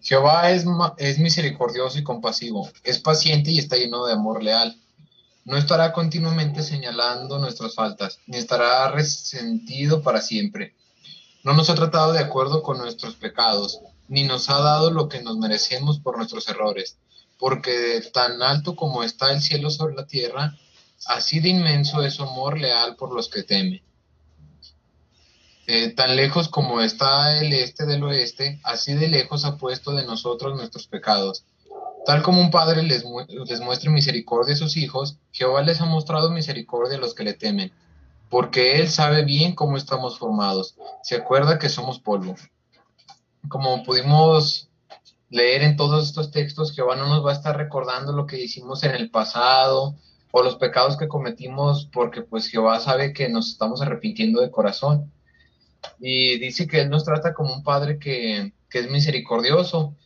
Jehová 0.01 0.53
es, 0.53 0.65
es 0.99 1.19
misericordioso 1.19 1.99
y 1.99 2.05
compasivo, 2.05 2.71
es 2.85 3.01
paciente 3.01 3.51
y 3.51 3.59
está 3.59 3.75
lleno 3.75 4.07
de 4.07 4.13
amor 4.13 4.45
leal. 4.45 4.77
No 5.51 5.57
estará 5.57 5.93
continuamente 5.93 6.63
señalando 6.63 7.41
nuestras 7.41 7.75
faltas, 7.75 8.21
ni 8.29 8.37
estará 8.37 8.89
resentido 8.93 10.01
para 10.01 10.23
siempre. 10.23 10.77
No 11.43 11.55
nos 11.55 11.69
ha 11.71 11.75
tratado 11.75 12.13
de 12.13 12.21
acuerdo 12.21 12.63
con 12.63 12.79
nuestros 12.79 13.17
pecados, 13.17 13.81
ni 14.07 14.23
nos 14.23 14.49
ha 14.49 14.61
dado 14.61 14.93
lo 14.93 15.09
que 15.09 15.21
nos 15.21 15.39
merecemos 15.39 15.99
por 15.99 16.17
nuestros 16.17 16.49
errores, 16.49 16.99
porque 17.37 18.01
tan 18.13 18.41
alto 18.45 18.77
como 18.77 19.03
está 19.03 19.33
el 19.33 19.43
cielo 19.43 19.71
sobre 19.71 19.97
la 19.97 20.07
tierra, 20.07 20.57
así 21.07 21.41
de 21.41 21.49
inmenso 21.49 22.01
es 22.05 22.15
su 22.15 22.23
amor 22.23 22.57
leal 22.57 22.95
por 22.95 23.13
los 23.13 23.29
que 23.29 23.43
temen. 23.43 23.83
Eh, 25.67 25.89
tan 25.89 26.15
lejos 26.15 26.49
como 26.49 26.81
está 26.81 27.37
el 27.41 27.53
este 27.55 27.87
del 27.87 28.05
oeste, 28.05 28.61
así 28.63 28.95
de 28.95 29.09
lejos 29.09 29.45
ha 29.45 29.57
puesto 29.57 29.91
de 29.97 30.07
nosotros 30.07 30.55
nuestros 30.55 30.87
pecados. 30.87 31.45
Tal 32.07 32.23
como 32.23 32.41
un 32.41 32.51
padre 32.51 32.83
les, 32.83 33.05
les 33.29 33.61
muestre 33.61 33.91
misericordia 33.91 34.55
a 34.55 34.59
sus 34.59 34.77
hijos, 34.77 35.19
Jehová 35.33 35.63
les 35.63 35.81
ha 35.81 35.87
mostrado 35.87 36.31
misericordia 36.31 36.97
a 36.97 37.01
los 37.01 37.15
que 37.15 37.25
le 37.25 37.35
temen, 37.35 37.73
porque 38.29 38.77
Él 38.77 38.89
sabe 38.89 39.25
bien 39.25 39.55
cómo 39.55 39.77
estamos 39.77 40.19
formados, 40.19 40.77
se 41.03 41.17
acuerda 41.17 41.59
que 41.59 41.69
somos 41.69 41.99
polvo. 41.99 42.37
Como 43.49 43.83
pudimos 43.83 44.69
leer 45.31 45.63
en 45.63 45.77
todos 45.77 46.07
estos 46.07 46.31
textos, 46.31 46.73
Jehová 46.73 46.97
no 46.97 47.09
nos 47.09 47.25
va 47.25 47.31
a 47.31 47.35
estar 47.35 47.57
recordando 47.57 48.13
lo 48.13 48.27
que 48.27 48.43
hicimos 48.43 48.83
en 48.83 48.93
el 48.93 49.11
pasado 49.11 49.95
o 50.33 50.43
los 50.43 50.57
pecados 50.57 50.97
que 50.97 51.09
cometimos, 51.09 51.89
porque 51.93 52.23
pues 52.23 52.49
Jehová 52.49 52.81
sabe 52.81 53.13
que 53.13 53.29
nos 53.29 53.49
estamos 53.49 53.81
arrepintiendo 53.81 54.41
de 54.41 54.51
corazón 54.51 55.13
y 55.99 56.39
dice 56.39 56.67
que 56.67 56.81
Él 56.81 56.91
nos 56.91 57.05
trata 57.05 57.35
como 57.35 57.55
un 57.55 57.63
padre 57.63 57.99
que, 57.99 58.53
es 58.73 58.91
misericordioso. 58.91 59.97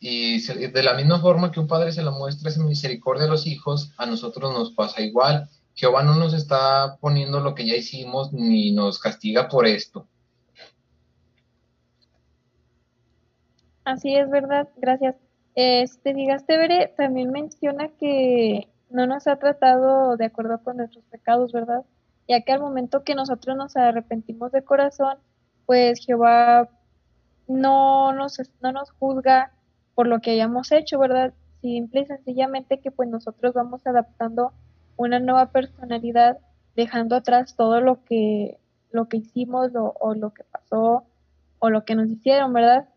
Y 0.00 0.40
de 0.40 0.82
la 0.82 0.94
misma 0.94 1.20
forma 1.20 1.52
que 1.52 1.60
un 1.60 1.68
padre 1.68 1.92
se 1.92 2.02
la 2.02 2.10
muestra 2.10 2.48
esa 2.48 2.62
misericordia 2.64 3.26
a 3.26 3.28
los 3.28 3.46
hijos, 3.46 3.92
a 3.98 4.06
nosotros 4.06 4.52
nos 4.52 4.72
pasa 4.72 5.02
igual. 5.02 5.48
Jehová 5.74 6.02
no 6.02 6.16
nos 6.16 6.34
está 6.34 6.96
poniendo 7.00 7.40
lo 7.40 7.54
que 7.54 7.66
ya 7.66 7.76
hicimos 7.76 8.32
ni 8.32 8.72
nos 8.72 8.98
castiga 8.98 9.48
por 9.48 9.66
esto. 9.66 10.08
Así 13.84 14.16
es, 14.16 14.28
verdad, 14.30 14.68
gracias. 14.76 15.16
Este, 15.54 16.14
digaste, 16.14 16.56
Bere, 16.56 16.92
también 16.96 17.30
menciona 17.30 17.88
que 17.88 18.68
no 18.88 19.06
nos 19.06 19.26
ha 19.26 19.36
tratado 19.36 20.16
de 20.16 20.24
acuerdo 20.24 20.62
con 20.62 20.78
nuestros 20.78 21.04
pecados, 21.04 21.52
¿verdad? 21.52 21.84
ya 22.30 22.42
que 22.42 22.52
al 22.52 22.60
momento 22.60 23.02
que 23.02 23.16
nosotros 23.16 23.56
nos 23.56 23.76
arrepentimos 23.76 24.52
de 24.52 24.62
corazón, 24.62 25.18
pues 25.66 25.98
Jehová 26.06 26.68
no 27.48 28.12
nos, 28.12 28.40
no 28.60 28.70
nos 28.70 28.92
juzga 28.92 29.52
por 30.00 30.06
lo 30.06 30.20
que 30.20 30.30
hayamos 30.30 30.72
hecho, 30.72 30.98
¿verdad? 30.98 31.34
Simple 31.60 32.00
y 32.00 32.06
sencillamente 32.06 32.80
que 32.80 32.90
pues 32.90 33.06
nosotros 33.10 33.52
vamos 33.52 33.86
adaptando 33.86 34.54
una 34.96 35.18
nueva 35.18 35.52
personalidad, 35.52 36.38
dejando 36.74 37.16
atrás 37.16 37.54
todo 37.54 37.82
lo 37.82 38.02
que, 38.06 38.56
lo 38.92 39.10
que 39.10 39.18
hicimos 39.18 39.72
o 39.74 40.14
lo 40.14 40.32
que 40.32 40.42
pasó 40.44 41.04
o 41.58 41.68
lo 41.68 41.84
que 41.84 41.96
nos 41.96 42.08
hicieron, 42.08 42.54
¿verdad? 42.54 42.88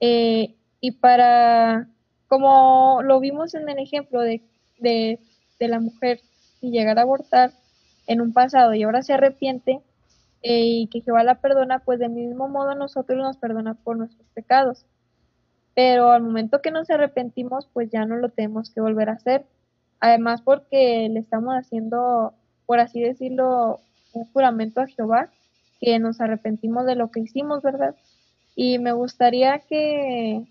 Eh, 0.00 0.54
y 0.82 0.90
para, 0.90 1.88
como 2.28 3.00
lo 3.04 3.20
vimos 3.20 3.54
en 3.54 3.66
el 3.66 3.78
ejemplo 3.78 4.20
de, 4.20 4.42
de, 4.80 5.18
la 5.60 5.80
mujer, 5.80 6.20
si 6.60 6.70
llegara 6.70 7.00
a 7.00 7.04
abortar, 7.04 7.52
en 8.06 8.20
un 8.20 8.34
pasado 8.34 8.74
y 8.74 8.82
ahora 8.82 9.00
se 9.00 9.14
arrepiente 9.14 9.80
eh, 10.42 10.66
y 10.66 10.88
que 10.88 11.00
Jehová 11.00 11.24
la 11.24 11.40
perdona, 11.40 11.78
pues 11.78 11.98
del 11.98 12.10
mismo 12.10 12.50
modo 12.50 12.74
nosotros 12.74 13.16
nos 13.16 13.38
perdona 13.38 13.72
por 13.72 13.96
nuestros 13.96 14.28
pecados. 14.34 14.84
Pero 15.74 16.10
al 16.10 16.22
momento 16.22 16.60
que 16.60 16.70
nos 16.70 16.90
arrepentimos, 16.90 17.66
pues 17.72 17.90
ya 17.90 18.04
no 18.04 18.16
lo 18.16 18.28
tenemos 18.28 18.70
que 18.70 18.80
volver 18.80 19.08
a 19.08 19.14
hacer. 19.14 19.46
Además 20.00 20.42
porque 20.42 21.08
le 21.10 21.20
estamos 21.20 21.54
haciendo, 21.54 22.32
por 22.66 22.80
así 22.80 23.00
decirlo, 23.00 23.80
un 24.12 24.24
juramento 24.32 24.80
a 24.80 24.86
Jehová, 24.86 25.30
que 25.80 25.98
nos 25.98 26.20
arrepentimos 26.20 26.86
de 26.86 26.96
lo 26.96 27.10
que 27.10 27.20
hicimos, 27.20 27.62
¿verdad? 27.62 27.94
Y 28.54 28.78
me 28.78 28.92
gustaría 28.92 29.58
que... 29.60 30.44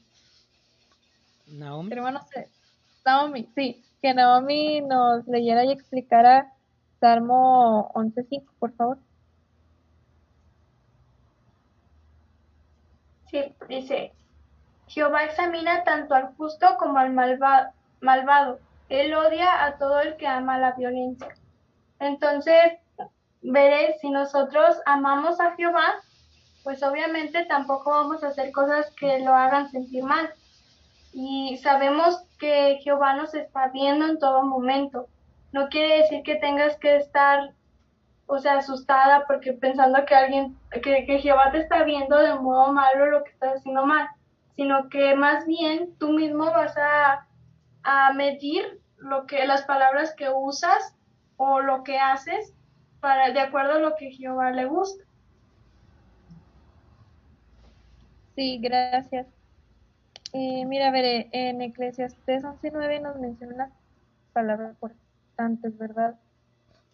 Naomi. 1.47 1.91
Hermano, 1.91 2.21
Naomi, 3.05 3.47
sí, 3.55 3.83
que 4.01 4.13
Naomi 4.13 4.81
nos 4.81 5.27
leyera 5.27 5.65
y 5.65 5.71
explicara 5.71 6.53
Salmo 6.99 7.91
11.5, 7.93 8.43
por 8.59 8.71
favor. 8.73 8.97
Sí, 13.31 13.39
dice, 13.67 14.11
Jehová 14.89 15.23
examina 15.23 15.83
tanto 15.83 16.15
al 16.15 16.35
justo 16.35 16.67
como 16.77 16.99
al 16.99 17.13
malvado. 17.13 18.59
Él 18.89 19.13
odia 19.13 19.63
a 19.65 19.77
todo 19.77 20.01
el 20.01 20.17
que 20.17 20.27
ama 20.27 20.57
la 20.57 20.73
violencia. 20.73 21.29
Entonces, 21.99 22.73
veré 23.41 23.97
si 24.01 24.09
nosotros 24.09 24.81
amamos 24.85 25.39
a 25.39 25.55
Jehová, 25.55 25.95
pues 26.63 26.83
obviamente 26.83 27.45
tampoco 27.45 27.91
vamos 27.91 28.23
a 28.23 28.27
hacer 28.27 28.51
cosas 28.51 28.91
que 28.99 29.19
lo 29.19 29.33
hagan 29.33 29.69
sentir 29.69 30.03
mal. 30.03 30.33
Y 31.13 31.57
sabemos 31.63 32.21
que 32.37 32.79
Jehová 32.83 33.13
nos 33.13 33.33
está 33.33 33.67
viendo 33.69 34.05
en 34.05 34.19
todo 34.19 34.43
momento 34.43 35.07
no 35.51 35.69
quiere 35.69 35.97
decir 35.99 36.23
que 36.23 36.35
tengas 36.35 36.77
que 36.77 36.97
estar, 36.97 37.53
o 38.27 38.37
sea, 38.39 38.57
asustada 38.57 39.25
porque 39.27 39.53
pensando 39.53 40.05
que 40.05 40.15
alguien, 40.15 40.57
que, 40.71 41.05
que 41.05 41.19
Jehová 41.19 41.51
te 41.51 41.59
está 41.59 41.83
viendo 41.83 42.17
de 42.17 42.35
modo 42.35 42.71
malo 42.71 43.07
lo 43.07 43.23
que 43.23 43.31
estás 43.31 43.55
haciendo 43.57 43.85
mal, 43.85 44.07
sino 44.59 44.89
que 44.89 45.15
más 45.15 45.45
bien 45.47 45.95
tú 45.99 46.11
mismo 46.11 46.43
vas 46.47 46.75
a, 46.75 47.25
a 47.83 48.11
medir 48.11 48.81
lo 48.97 49.25
que, 49.25 49.47
las 49.47 49.61
palabras 49.63 50.13
que 50.15 50.27
usas 50.29 50.93
o 51.37 51.61
lo 51.61 51.85
que 51.85 51.97
haces 51.97 52.53
para, 52.99 53.31
de 53.31 53.39
acuerdo 53.39 53.75
a 53.75 53.79
lo 53.79 53.95
que 53.95 54.11
Jehová 54.11 54.51
le 54.51 54.65
gusta. 54.65 55.01
Sí, 58.35 58.59
gracias. 58.61 59.27
Eh, 60.33 60.65
mira, 60.65 60.89
a 60.89 60.91
ver, 60.91 61.27
en 61.31 61.61
Eclesiastes 61.61 62.43
11.9 62.43 63.01
nos 63.01 63.15
menciona 63.15 63.53
una 63.53 63.71
palabra 64.33 64.73
por 64.77 64.91
antes, 65.37 65.77
¿verdad? 65.77 66.15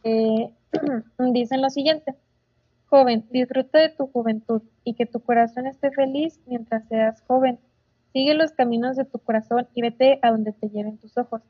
Eh, 0.03 0.51
dicen 1.17 1.63
lo 1.63 1.71
siguiente, 1.71 2.13
Joven, 2.89 3.25
disfruta 3.31 3.79
de 3.79 3.89
tu 3.89 4.07
juventud 4.07 4.61
y 4.83 4.93
que 4.93 5.05
tu 5.05 5.19
corazón 5.19 5.67
esté 5.67 5.91
feliz 5.91 6.39
mientras 6.45 6.87
seas 6.87 7.21
joven. 7.27 7.59
Sigue 8.13 8.33
los 8.33 8.51
caminos 8.51 8.95
de 8.95 9.05
tu 9.05 9.19
corazón 9.19 9.67
y 9.73 9.81
vete 9.81 10.19
a 10.21 10.31
donde 10.31 10.53
te 10.53 10.69
lleven 10.69 10.97
tus 10.97 11.17
ojos. 11.17 11.41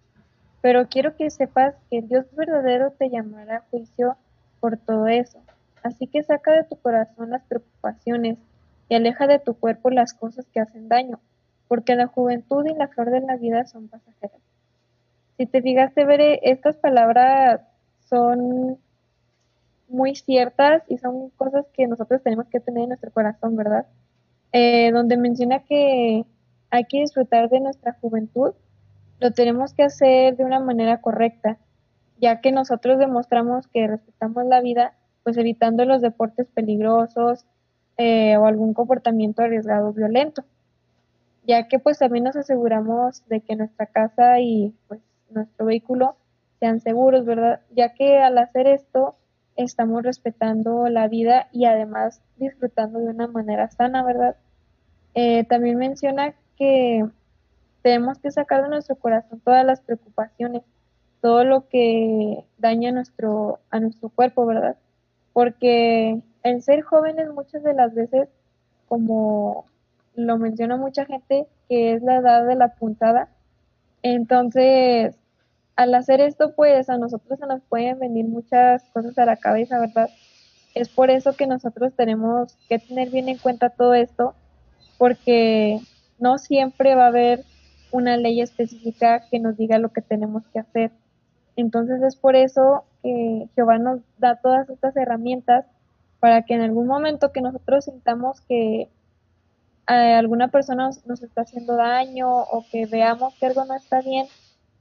Pero 0.62 0.88
quiero 0.88 1.16
que 1.16 1.30
sepas 1.30 1.76
que 1.90 2.00
el 2.00 2.08
Dios 2.08 2.26
verdadero 2.36 2.92
te 2.92 3.10
llamará 3.10 3.58
a 3.58 3.66
juicio 3.70 4.18
por 4.60 4.78
todo 4.78 5.08
eso. 5.08 5.40
Así 5.84 6.08
que 6.08 6.24
saca 6.24 6.54
de 6.54 6.64
tu 6.64 6.78
corazón 6.78 7.30
las 7.30 7.44
preocupaciones 7.44 8.40
y 8.90 8.96
aleja 8.96 9.28
de 9.28 9.40
tu 9.40 9.54
cuerpo 9.54 9.90
las 9.90 10.14
cosas 10.14 10.48
que 10.52 10.60
hacen 10.60 10.88
daño, 10.90 11.20
porque 11.68 11.96
la 11.96 12.08
juventud 12.08 12.66
y 12.66 12.74
la 12.74 12.88
flor 12.88 13.12
de 13.12 13.22
la 13.22 13.36
vida 13.36 13.66
son 13.66 13.88
pasajeras. 13.88 14.42
Si 15.38 15.46
te 15.46 15.62
fijaste, 15.62 16.06
Veré, 16.06 16.40
estas 16.44 16.78
palabras 16.78 17.62
son 18.10 18.80
muy 19.88 20.16
ciertas 20.16 20.84
y 20.88 20.98
son 20.98 21.30
cosas 21.32 21.66
que 21.74 21.88
nosotros 21.88 22.22
tenemos 22.24 22.48
que 22.48 22.60
tener 22.60 22.84
en 22.84 22.90
nuestro 22.90 23.12
corazón, 23.12 23.56
¿verdad? 23.56 23.86
Eh, 24.52 24.92
donde 24.92 25.18
menciona 25.18 25.60
que 25.60 26.26
hay 26.70 26.86
que 26.86 27.02
disfrutar 27.02 27.50
de 27.50 27.60
nuestra 27.60 27.94
juventud, 28.02 28.54
lo 29.20 29.32
tenemos 29.32 29.74
que 29.74 29.84
hacer 29.84 30.36
de 30.36 30.44
una 30.44 30.60
manera 30.60 31.02
correcta, 31.02 31.58
ya 32.20 32.42
que 32.42 32.52
nosotros 32.52 32.98
demostramos 33.00 33.68
que 33.68 33.88
respetamos 33.88 34.46
la 34.46 34.62
vida, 34.62 34.94
pues 35.24 35.38
evitando 35.38 35.86
los 35.86 36.02
deportes 36.02 36.48
peligrosos 36.48 37.46
eh, 37.98 38.38
o 38.38 38.46
algún 38.46 38.74
comportamiento 38.74 39.42
arriesgado 39.42 39.94
violento, 39.94 40.44
ya 41.48 41.68
que 41.68 41.80
pues 41.80 42.00
también 42.00 42.26
nos 42.26 42.36
aseguramos 42.36 43.26
de 43.28 43.42
que 43.42 43.56
nuestra 43.56 43.86
casa 43.86 44.40
y 44.40 44.74
pues 44.88 45.02
nuestro 45.30 45.66
vehículo 45.66 46.16
sean 46.60 46.80
seguros, 46.80 47.26
¿verdad? 47.26 47.62
Ya 47.76 47.94
que 47.94 48.20
al 48.20 48.38
hacer 48.38 48.68
esto 48.68 49.16
estamos 49.56 50.04
respetando 50.04 50.88
la 50.90 51.08
vida 51.08 51.48
y 51.52 51.66
además 51.66 52.22
disfrutando 52.38 53.00
de 53.00 53.10
una 53.10 53.28
manera 53.28 53.70
sana, 53.70 54.04
¿verdad? 54.04 54.36
Eh, 55.14 55.46
también 55.46 55.78
menciona 55.78 56.36
que 56.58 57.06
tenemos 57.82 58.20
que 58.20 58.32
sacar 58.32 58.64
de 58.64 58.70
nuestro 58.70 58.96
corazón 58.96 59.40
todas 59.40 59.66
las 59.66 59.80
preocupaciones, 59.82 60.64
todo 61.22 61.44
lo 61.44 61.68
que 61.70 62.44
daña 62.58 62.90
a 62.90 62.94
nuestro, 62.94 63.60
a 63.70 63.80
nuestro 63.80 64.10
cuerpo, 64.10 64.46
¿verdad? 64.46 64.76
Porque 65.34 66.22
el 66.44 66.62
ser 66.62 66.82
jóvenes 66.82 67.30
muchas 67.34 67.64
de 67.64 67.74
las 67.74 67.94
veces, 67.94 68.28
como 68.88 69.66
lo 70.16 70.38
menciona 70.38 70.78
mucha 70.78 71.06
gente, 71.06 71.48
que 71.70 71.94
es 71.94 72.04
la 72.04 72.18
edad 72.18 72.46
de 72.46 72.56
la 72.56 72.76
puntada, 72.76 73.30
entonces 74.02 75.16
al 75.76 75.94
hacer 75.94 76.22
esto, 76.22 76.54
pues 76.56 76.90
a 76.90 76.98
nosotros 76.98 77.40
se 77.40 77.48
nos 77.48 77.62
pueden 77.64 78.00
venir 78.00 78.26
muchas 78.26 78.84
cosas 78.94 79.18
a 79.18 79.26
la 79.26 79.38
cabeza, 79.38 79.80
¿verdad? 79.80 80.10
Es 80.74 80.90
por 80.90 81.10
eso 81.10 81.36
que 81.36 81.48
nosotros 81.48 81.94
tenemos 81.96 82.58
que 82.70 82.80
tener 82.80 83.10
bien 83.10 83.30
en 83.30 83.38
cuenta 83.38 83.70
todo 83.70 83.94
esto, 83.94 84.36
porque 84.98 85.80
no 86.20 86.38
siempre 86.38 86.96
va 86.96 87.06
a 87.06 87.08
haber 87.08 87.44
una 87.92 88.18
ley 88.18 88.42
específica 88.42 89.24
que 89.30 89.40
nos 89.40 89.58
diga 89.58 89.78
lo 89.78 89.92
que 89.92 90.02
tenemos 90.02 90.44
que 90.48 90.60
hacer. 90.60 90.92
Entonces 91.56 92.02
es 92.02 92.16
por 92.16 92.36
eso 92.36 92.84
que 93.02 93.50
Jehová 93.56 93.78
nos 93.78 94.02
da 94.18 94.36
todas 94.36 94.70
estas 94.70 94.96
herramientas 94.98 95.66
para 96.20 96.44
que 96.44 96.56
en 96.56 96.62
algún 96.62 96.88
momento 96.88 97.32
que 97.32 97.42
nosotros 97.42 97.86
sintamos 97.86 98.42
que 98.42 98.90
eh, 99.88 100.14
alguna 100.14 100.50
persona 100.50 100.90
nos 101.06 101.22
está 101.22 101.42
haciendo 101.42 101.76
daño 101.76 102.30
o 102.30 102.66
que 102.72 102.86
veamos 102.86 103.36
que 103.36 103.46
algo 103.46 103.66
no 103.66 103.76
está 103.76 104.02
bien, 104.02 104.26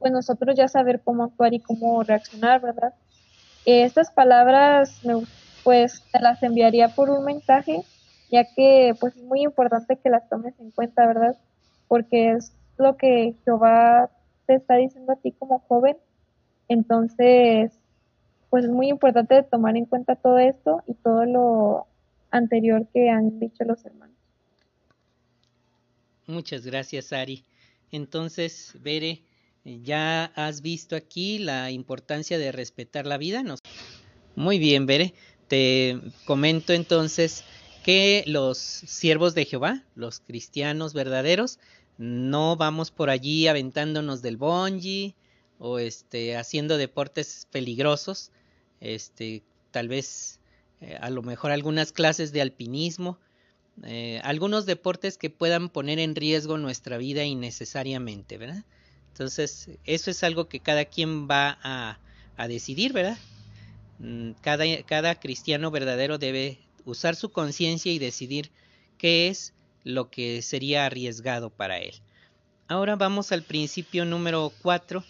pues 0.05 0.13
nosotros 0.13 0.55
ya 0.55 0.67
saber 0.67 1.01
cómo 1.03 1.23
actuar 1.23 1.55
y 1.55 1.59
cómo 1.59 2.03
reaccionar, 2.03 2.61
¿verdad? 2.61 2.93
estas 3.65 4.11
palabras, 4.11 5.01
pues 5.63 6.03
te 6.11 6.19
las 6.19 6.43
enviaría 6.43 6.89
por 6.89 7.09
un 7.09 7.25
mensaje, 7.25 7.81
ya 8.29 8.43
que 8.53 8.93
pues 8.99 9.15
es 9.15 9.23
muy 9.23 9.41
importante 9.41 9.97
que 9.97 10.11
las 10.11 10.29
tomes 10.29 10.53
en 10.59 10.69
cuenta, 10.69 11.07
¿verdad? 11.07 11.35
Porque 11.87 12.33
es 12.33 12.53
lo 12.77 12.97
que 12.97 13.33
Jehová 13.43 14.11
te 14.45 14.53
está 14.53 14.75
diciendo 14.75 15.11
a 15.11 15.15
ti 15.15 15.31
como 15.31 15.57
joven. 15.57 15.97
Entonces, 16.67 17.71
pues 18.51 18.65
es 18.65 18.69
muy 18.69 18.89
importante 18.89 19.41
tomar 19.41 19.75
en 19.75 19.85
cuenta 19.85 20.15
todo 20.15 20.37
esto 20.37 20.83
y 20.85 20.93
todo 20.93 21.25
lo 21.25 21.87
anterior 22.29 22.85
que 22.93 23.09
han 23.09 23.39
dicho 23.39 23.63
los 23.63 23.83
hermanos. 23.83 24.15
Muchas 26.27 26.63
gracias, 26.63 27.11
Ari. 27.11 27.43
Entonces, 27.91 28.77
Bere, 28.83 29.23
ya 29.65 30.25
has 30.35 30.61
visto 30.61 30.95
aquí 30.95 31.39
la 31.39 31.71
importancia 31.71 32.37
de 32.37 32.51
respetar 32.51 33.05
la 33.05 33.17
vida. 33.17 33.43
Muy 34.35 34.59
bien, 34.59 34.85
Bere. 34.85 35.13
Te 35.47 35.99
comento 36.25 36.73
entonces 36.73 37.43
que 37.83 38.23
los 38.27 38.57
siervos 38.57 39.35
de 39.35 39.45
Jehová, 39.45 39.83
los 39.95 40.19
cristianos 40.19 40.93
verdaderos, 40.93 41.59
no 41.97 42.55
vamos 42.55 42.91
por 42.91 43.09
allí 43.09 43.47
aventándonos 43.47 44.21
del 44.21 44.37
bungee 44.37 45.15
o 45.59 45.79
este 45.79 46.35
haciendo 46.35 46.77
deportes 46.77 47.47
peligrosos, 47.51 48.31
este 48.81 49.43
tal 49.71 49.87
vez 49.87 50.39
eh, 50.81 50.97
a 50.99 51.09
lo 51.09 51.21
mejor 51.21 51.51
algunas 51.51 51.91
clases 51.91 52.31
de 52.31 52.41
alpinismo, 52.41 53.19
eh, 53.83 54.19
algunos 54.23 54.65
deportes 54.65 55.17
que 55.17 55.29
puedan 55.29 55.69
poner 55.69 55.99
en 55.99 56.15
riesgo 56.15 56.57
nuestra 56.57 56.97
vida 56.97 57.23
innecesariamente, 57.23 58.37
¿verdad? 58.37 58.65
Entonces, 59.15 59.69
eso 59.85 60.11
es 60.11 60.25
algo 60.25 60.49
que 60.49 60.59
cada 60.59 60.83
quien 60.83 61.25
va 61.25 61.57
a, 61.63 62.47
decidir, 62.49 62.91
¿verdad? 62.91 63.17
Mm, 63.99 64.31
cada, 64.41 65.15
cristiano 65.15 65.71
verdadero 65.71 66.17
debe 66.17 66.59
usar 66.83 67.15
su 67.15 67.31
conciencia 67.31 67.93
y 67.93 67.97
decidir 67.97 68.51
qué 68.97 69.29
es 69.29 69.53
lo 69.85 70.09
que 70.09 70.41
sería 70.41 70.85
arriesgado 70.85 71.49
para 71.49 71.77
él. 71.77 71.93
Ahora 72.67 72.97
vamos 72.97 73.31
al 73.31 73.43
principio 73.43 74.03
número 74.03 74.51
4. 74.61 75.01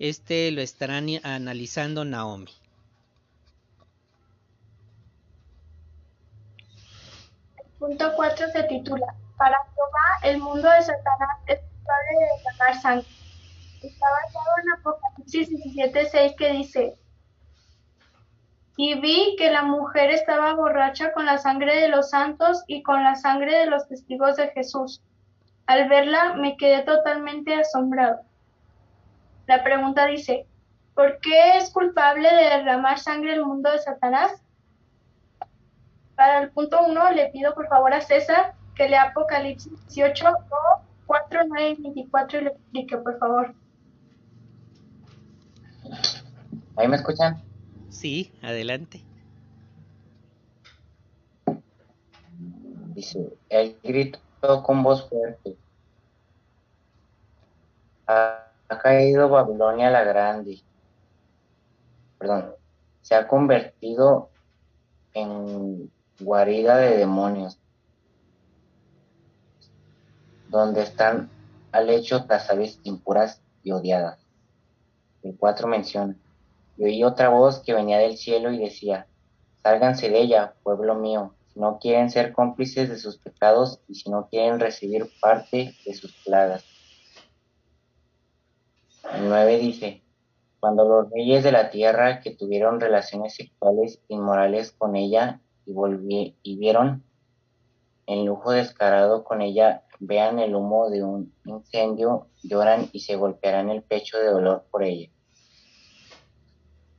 Este 0.00 0.50
lo 0.50 0.60
estarán 0.60 1.06
analizando 1.22 2.04
Naomi. 2.04 2.50
punto 7.78 8.12
4 8.16 8.46
se 8.50 8.62
titula 8.64 9.06
Para 9.36 9.58
Jehová 9.74 10.32
el 10.32 10.38
mundo 10.40 10.68
de 10.70 10.80
Satanás 10.82 11.38
es 11.46 11.60
culpable 11.60 12.10
de 12.18 12.58
ganar 12.58 12.82
sangre 12.82 13.23
está 13.86 14.06
basado 14.22 14.50
en 14.62 14.72
Apocalipsis 14.78 15.48
17:6 15.50 16.36
que 16.36 16.52
dice, 16.52 16.98
y 18.76 18.98
vi 19.00 19.36
que 19.38 19.50
la 19.50 19.62
mujer 19.62 20.10
estaba 20.10 20.54
borracha 20.54 21.12
con 21.12 21.26
la 21.26 21.38
sangre 21.38 21.80
de 21.80 21.88
los 21.88 22.10
santos 22.10 22.64
y 22.66 22.82
con 22.82 23.04
la 23.04 23.14
sangre 23.14 23.58
de 23.58 23.66
los 23.66 23.86
testigos 23.86 24.36
de 24.36 24.48
Jesús. 24.48 25.00
Al 25.66 25.88
verla 25.88 26.34
me 26.34 26.56
quedé 26.56 26.82
totalmente 26.82 27.54
asombrado. 27.54 28.20
La 29.46 29.62
pregunta 29.62 30.06
dice, 30.06 30.46
¿por 30.94 31.20
qué 31.20 31.56
es 31.58 31.70
culpable 31.70 32.28
de 32.28 32.44
derramar 32.44 32.98
sangre 32.98 33.34
el 33.34 33.44
mundo 33.44 33.70
de 33.70 33.78
Satanás? 33.78 34.42
Para 36.16 36.40
el 36.40 36.50
punto 36.50 36.82
1 36.84 37.12
le 37.12 37.28
pido 37.30 37.54
por 37.54 37.68
favor 37.68 37.92
a 37.92 38.00
César 38.00 38.54
que 38.74 38.88
lea 38.88 39.02
Apocalipsis 39.04 39.72
18, 39.88 40.26
4, 41.06 41.40
9 41.46 41.76
y 41.78 41.82
24 41.82 42.38
y 42.38 42.42
le 42.42 42.50
explique 42.50 42.96
por 42.98 43.18
favor. 43.18 43.54
¿Ahí 46.76 46.88
me 46.88 46.96
escuchan? 46.96 47.42
Sí, 47.88 48.32
adelante. 48.42 49.04
Dice, 52.94 53.32
el 53.48 53.78
grito 53.82 54.20
con 54.62 54.82
voz 54.82 55.08
fuerte. 55.08 55.56
Ha, 58.06 58.50
ha, 58.68 58.78
caído 58.78 59.28
Babilonia 59.28 59.90
la 59.90 60.04
grande. 60.04 60.60
Perdón. 62.18 62.54
Se 63.02 63.14
ha 63.14 63.28
convertido 63.28 64.30
en 65.12 65.90
guarida 66.20 66.76
de 66.78 66.96
demonios. 66.96 67.58
Donde 70.48 70.82
están 70.82 71.30
al 71.72 71.90
hecho 71.90 72.24
las 72.28 72.48
aves 72.50 72.80
impuras 72.84 73.40
y 73.62 73.72
odiadas. 73.72 74.23
El 75.24 75.36
4 75.36 75.66
menciona 75.66 76.16
y 76.76 76.84
oí 76.84 77.04
otra 77.04 77.28
voz 77.28 77.60
que 77.60 77.74
venía 77.74 77.98
del 77.98 78.16
cielo 78.16 78.52
y 78.52 78.58
decía, 78.58 79.06
Sálganse 79.62 80.10
de 80.10 80.20
ella, 80.20 80.54
pueblo 80.62 80.94
mío, 80.94 81.34
si 81.52 81.60
no 81.60 81.78
quieren 81.78 82.10
ser 82.10 82.32
cómplices 82.32 82.88
de 82.88 82.98
sus 82.98 83.16
pecados 83.16 83.80
y 83.88 83.94
si 83.94 84.10
no 84.10 84.28
quieren 84.28 84.60
recibir 84.60 85.08
parte 85.20 85.74
de 85.86 85.94
sus 85.94 86.12
plagas. 86.24 86.64
El 89.14 89.28
9 89.28 89.58
dice, 89.58 90.02
cuando 90.60 90.84
los 90.84 91.10
reyes 91.10 91.44
de 91.44 91.52
la 91.52 91.70
tierra 91.70 92.20
que 92.20 92.32
tuvieron 92.32 92.80
relaciones 92.80 93.34
sexuales 93.34 94.00
inmorales 94.08 94.72
con 94.72 94.96
ella 94.96 95.40
y, 95.64 95.72
volví, 95.72 96.36
vieron 96.42 97.04
el 98.06 98.24
lujo 98.24 98.50
descarado 98.50 99.24
con 99.24 99.40
ella, 99.40 99.83
vean 100.00 100.38
el 100.38 100.54
humo 100.54 100.90
de 100.90 101.02
un 101.02 101.34
incendio, 101.44 102.28
lloran 102.42 102.88
y 102.92 103.00
se 103.00 103.16
golpearán 103.16 103.70
el 103.70 103.82
pecho 103.82 104.18
de 104.18 104.26
dolor 104.26 104.66
por 104.70 104.82
ella. 104.82 105.10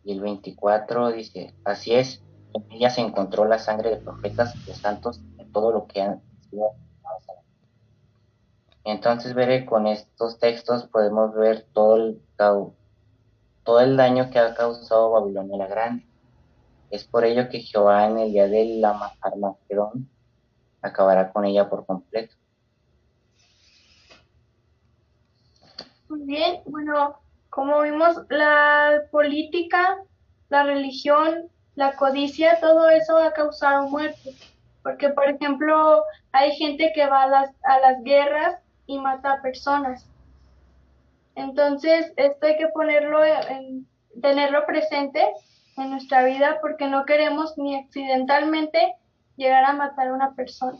Y 0.03 0.12
el 0.12 0.21
24 0.21 1.12
dice, 1.12 1.53
así 1.63 1.93
es, 1.93 2.21
En 2.53 2.71
ella 2.71 2.89
se 2.89 3.01
encontró 3.01 3.45
la 3.45 3.60
sangre 3.60 3.89
de 3.89 3.97
profetas 3.97 4.53
de 4.65 4.73
santos 4.73 5.21
de 5.38 5.45
todo 5.45 5.71
lo 5.71 5.88
que 5.88 6.01
han 6.01 6.21
sido 6.49 6.71
entonces 8.86 9.34
veré 9.34 9.65
con 9.65 9.88
estos 9.88 10.38
textos 10.38 10.86
podemos 10.86 11.34
ver 11.34 11.65
todo 11.73 11.95
el, 11.95 12.21
todo 13.63 13.79
el 13.79 13.97
daño 13.97 14.29
que 14.29 14.38
ha 14.38 14.53
causado 14.53 15.10
Babilonia 15.10 15.58
la 15.58 15.67
Grande. 15.67 16.05
Es 16.91 17.03
por 17.03 17.25
ello 17.25 17.49
que 17.49 17.62
Jehová 17.62 18.05
en 18.05 18.19
el 18.19 18.31
día 18.31 18.47
del 18.47 18.86
Armagedón 18.86 20.08
acabará 20.84 21.34
con 21.34 21.45
ella 21.45 21.67
por 21.67 21.88
completo. 21.88 22.36
Muy 26.15 26.28
bien, 26.28 26.62
bueno, 26.65 27.19
como 27.49 27.82
vimos, 27.82 28.15
la 28.30 29.01
política, 29.12 29.97
la 30.47 30.63
religión, 30.63 31.49
la 31.75 31.93
codicia, 31.97 32.58
todo 32.62 32.89
eso 32.89 33.17
ha 33.17 33.34
causado 33.34 33.89
muerte. 33.89 34.34
Porque, 34.82 35.10
por 35.10 35.30
ejemplo, 35.30 36.04
hay 36.32 36.56
gente 36.56 36.93
que 36.95 37.06
va 37.06 37.23
a 37.23 37.28
las, 37.28 37.49
a 37.63 37.80
las 37.80 38.01
guerras 38.04 38.56
y 38.88 38.97
mata 38.97 39.34
a 39.34 39.41
personas. 39.41 40.08
Entonces, 41.36 42.13
esto 42.15 42.47
hay 42.47 42.56
que 42.56 42.69
ponerlo 42.69 43.25
en, 43.25 43.86
tenerlo 44.21 44.65
presente 44.65 45.21
en 45.75 45.89
nuestra 45.91 46.23
vida 46.23 46.60
porque 46.62 46.88
no 46.88 47.04
queremos 47.04 47.58
ni 47.58 47.75
accidentalmente 47.75 48.95
llegar 49.36 49.65
a 49.65 49.73
matar 49.73 50.08
a 50.08 50.13
una 50.13 50.34
persona. 50.34 50.80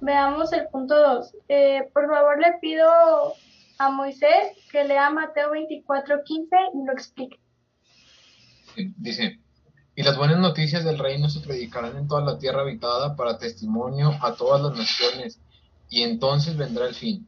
Veamos 0.00 0.50
el 0.54 0.66
punto 0.68 0.98
2. 0.98 1.36
Eh, 1.48 1.90
por 1.92 2.08
favor, 2.08 2.40
le 2.40 2.54
pido 2.54 3.34
a 3.80 3.88
Moisés 3.88 4.52
que 4.70 4.84
lea 4.84 5.08
Mateo 5.08 5.52
24:15 5.52 6.56
y 6.74 6.86
lo 6.86 6.92
explique. 6.92 7.40
Dice, 8.98 9.40
y 9.96 10.02
las 10.02 10.18
buenas 10.18 10.38
noticias 10.38 10.84
del 10.84 10.98
reino 10.98 11.30
se 11.30 11.40
predicarán 11.40 11.96
en 11.96 12.06
toda 12.06 12.20
la 12.20 12.38
tierra 12.38 12.60
habitada 12.60 13.16
para 13.16 13.38
testimonio 13.38 14.12
a 14.20 14.34
todas 14.34 14.60
las 14.60 14.76
naciones 14.76 15.40
y 15.88 16.02
entonces 16.02 16.58
vendrá 16.58 16.86
el 16.88 16.94
fin. 16.94 17.26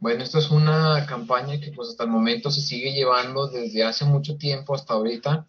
Bueno, 0.00 0.22
esto 0.22 0.38
es 0.38 0.50
una 0.50 1.06
campaña 1.06 1.58
que 1.58 1.72
pues 1.72 1.88
hasta 1.88 2.04
el 2.04 2.10
momento 2.10 2.50
se 2.50 2.60
sigue 2.60 2.92
llevando 2.92 3.48
desde 3.48 3.82
hace 3.82 4.04
mucho 4.04 4.36
tiempo 4.36 4.74
hasta 4.74 4.92
ahorita, 4.92 5.46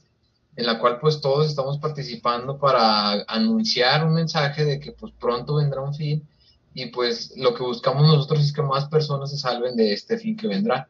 en 0.56 0.66
la 0.66 0.80
cual 0.80 1.00
pues 1.02 1.20
todos 1.20 1.46
estamos 1.46 1.78
participando 1.78 2.58
para 2.58 3.24
anunciar 3.28 4.08
un 4.08 4.14
mensaje 4.14 4.64
de 4.64 4.80
que 4.80 4.94
pues 4.94 5.12
pronto 5.20 5.56
vendrá 5.56 5.82
un 5.82 5.94
fin 5.94 6.26
y 6.74 6.88
pues 6.88 7.34
lo 7.38 7.54
que 7.54 7.64
buscamos 7.64 8.04
nosotros 8.04 8.42
es 8.42 8.54
que 8.54 8.62
más 8.62 8.86
personas 8.88 9.30
se 9.32 9.38
salven 9.38 9.76
de 9.76 9.94
este 9.94 10.18
fin 10.18 10.38
que 10.38 10.48
vendrá. 10.48 10.88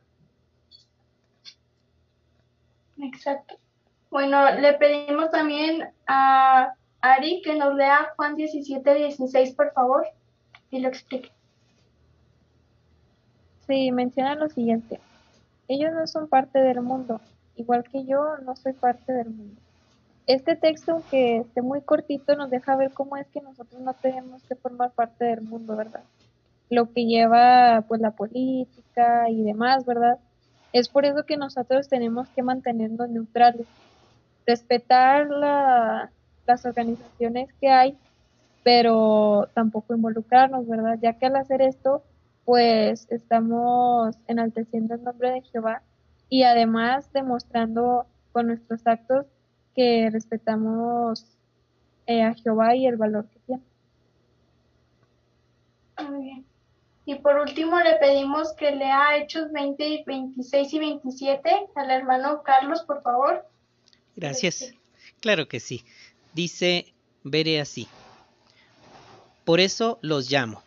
Exacto. 2.99 3.55
Bueno, 4.11 4.51
le 4.59 4.73
pedimos 4.73 5.31
también 5.31 5.89
a 6.05 6.73
Ari 7.01 7.41
que 7.41 7.55
nos 7.55 7.75
lea 7.75 8.13
Juan 8.15 8.35
17, 8.35 8.93
16, 8.93 9.53
por 9.53 9.71
favor, 9.73 10.05
y 10.69 10.79
lo 10.79 10.89
explique. 10.89 11.31
Sí, 13.67 13.91
menciona 13.91 14.35
lo 14.35 14.49
siguiente. 14.49 14.99
Ellos 15.67 15.93
no 15.93 16.05
son 16.05 16.27
parte 16.27 16.59
del 16.59 16.81
mundo, 16.81 17.21
igual 17.55 17.83
que 17.83 18.05
yo 18.05 18.37
no 18.45 18.55
soy 18.55 18.73
parte 18.73 19.13
del 19.13 19.29
mundo. 19.29 19.61
Este 20.27 20.55
texto, 20.55 20.93
aunque 20.93 21.37
esté 21.37 21.61
muy 21.61 21.81
cortito, 21.81 22.35
nos 22.35 22.49
deja 22.49 22.75
ver 22.75 22.91
cómo 22.91 23.17
es 23.17 23.27
que 23.27 23.41
nosotros 23.41 23.81
no 23.81 23.93
tenemos 23.93 24.43
que 24.43 24.55
formar 24.55 24.91
parte 24.91 25.25
del 25.25 25.41
mundo, 25.41 25.75
¿verdad? 25.75 26.03
Lo 26.69 26.91
que 26.91 27.05
lleva 27.05 27.83
pues 27.87 27.99
la 28.01 28.11
política 28.11 29.29
y 29.29 29.43
demás, 29.43 29.85
¿verdad? 29.85 30.19
Es 30.73 30.87
por 30.87 31.05
eso 31.05 31.25
que 31.25 31.37
nosotros 31.37 31.89
tenemos 31.89 32.29
que 32.29 32.43
mantenernos 32.43 33.09
neutrales, 33.09 33.67
respetar 34.45 35.27
las 35.29 36.65
organizaciones 36.65 37.51
que 37.59 37.69
hay, 37.69 37.97
pero 38.63 39.49
tampoco 39.53 39.95
involucrarnos, 39.95 40.67
¿verdad? 40.67 40.97
Ya 41.01 41.13
que 41.13 41.25
al 41.25 41.35
hacer 41.35 41.61
esto 41.61 42.03
pues 42.45 43.07
estamos 43.11 44.15
enalteciendo 44.27 44.95
el 44.95 45.03
nombre 45.03 45.31
de 45.31 45.41
Jehová 45.41 45.83
y 46.29 46.43
además 46.43 47.11
demostrando 47.13 48.05
con 48.31 48.47
nuestros 48.47 48.85
actos 48.87 49.25
que 49.75 50.09
respetamos 50.11 51.25
eh, 52.07 52.23
a 52.23 52.33
Jehová 52.33 52.75
y 52.75 52.87
el 52.87 52.97
valor 52.97 53.27
que 53.29 53.39
tiene. 53.39 53.63
Muy 56.09 56.23
bien. 56.23 56.45
Y 57.05 57.15
por 57.15 57.37
último 57.37 57.79
le 57.79 57.95
pedimos 57.95 58.53
que 58.53 58.71
lea 58.71 59.17
Hechos 59.17 59.51
20, 59.51 60.03
26 60.05 60.73
y 60.73 60.79
27 60.79 61.49
al 61.75 61.91
hermano 61.91 62.43
Carlos, 62.43 62.81
por 62.83 63.01
favor. 63.01 63.45
Gracias. 64.15 64.73
Claro 65.19 65.47
que 65.47 65.59
sí. 65.59 65.83
Dice, 66.33 66.93
veré 67.23 67.59
así. 67.59 67.87
Por 69.45 69.59
eso 69.59 69.99
los 70.01 70.29
llamo 70.29 70.61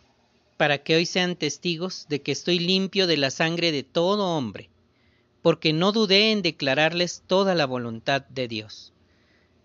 para 0.57 0.79
que 0.79 0.95
hoy 0.95 1.05
sean 1.05 1.35
testigos 1.35 2.05
de 2.07 2.21
que 2.21 2.31
estoy 2.31 2.59
limpio 2.59 3.07
de 3.07 3.17
la 3.17 3.29
sangre 3.29 3.71
de 3.71 3.83
todo 3.83 4.37
hombre, 4.37 4.69
porque 5.41 5.73
no 5.73 5.91
dudé 5.91 6.31
en 6.31 6.41
declararles 6.41 7.23
toda 7.27 7.55
la 7.55 7.65
voluntad 7.65 8.21
de 8.27 8.47
Dios. 8.47 8.93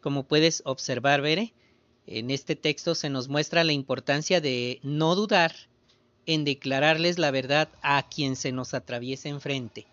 Como 0.01 0.25
puedes 0.25 0.63
observar, 0.65 1.21
Bere, 1.21 1.53
en 2.07 2.31
este 2.31 2.57
texto 2.57 2.95
se 2.95 3.11
nos 3.11 3.29
muestra 3.29 3.65
la 3.65 3.73
importancia 3.73 4.41
de 4.41 4.81
no 4.83 5.15
dudar 5.15 5.55
en 6.27 6.45
declararles 6.45 7.19
la 7.19 7.31
verdad 7.31 7.69
a 7.83 8.09
quien 8.09 8.37
se 8.37 8.53
nos 8.53 8.75
atraviese 8.75 9.29
enfrente, 9.29 9.87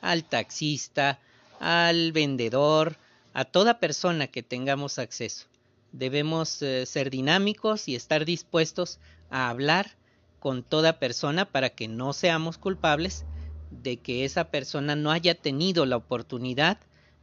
al 0.00 0.24
taxista, 0.24 1.18
al 1.60 2.12
vendedor, 2.12 2.96
a 3.32 3.44
toda 3.44 3.80
persona 3.80 4.26
que 4.26 4.42
tengamos 4.42 4.98
acceso. 4.98 5.46
Debemos 5.92 6.60
eh, 6.62 6.84
ser 6.86 7.10
dinámicos 7.10 7.88
y 7.88 7.94
estar 7.94 8.24
dispuestos 8.24 8.98
a 9.30 9.48
hablar 9.48 9.96
con 10.40 10.62
toda 10.62 10.98
persona 10.98 11.44
para 11.46 11.70
que 11.70 11.88
no 11.88 12.12
seamos 12.12 12.58
culpables 12.58 13.24
de 13.70 13.96
que 13.96 14.24
esa 14.24 14.50
persona 14.50 14.96
no 14.96 15.10
haya 15.10 15.34
tenido 15.34 15.86
la 15.86 15.96
oportunidad 15.96 16.78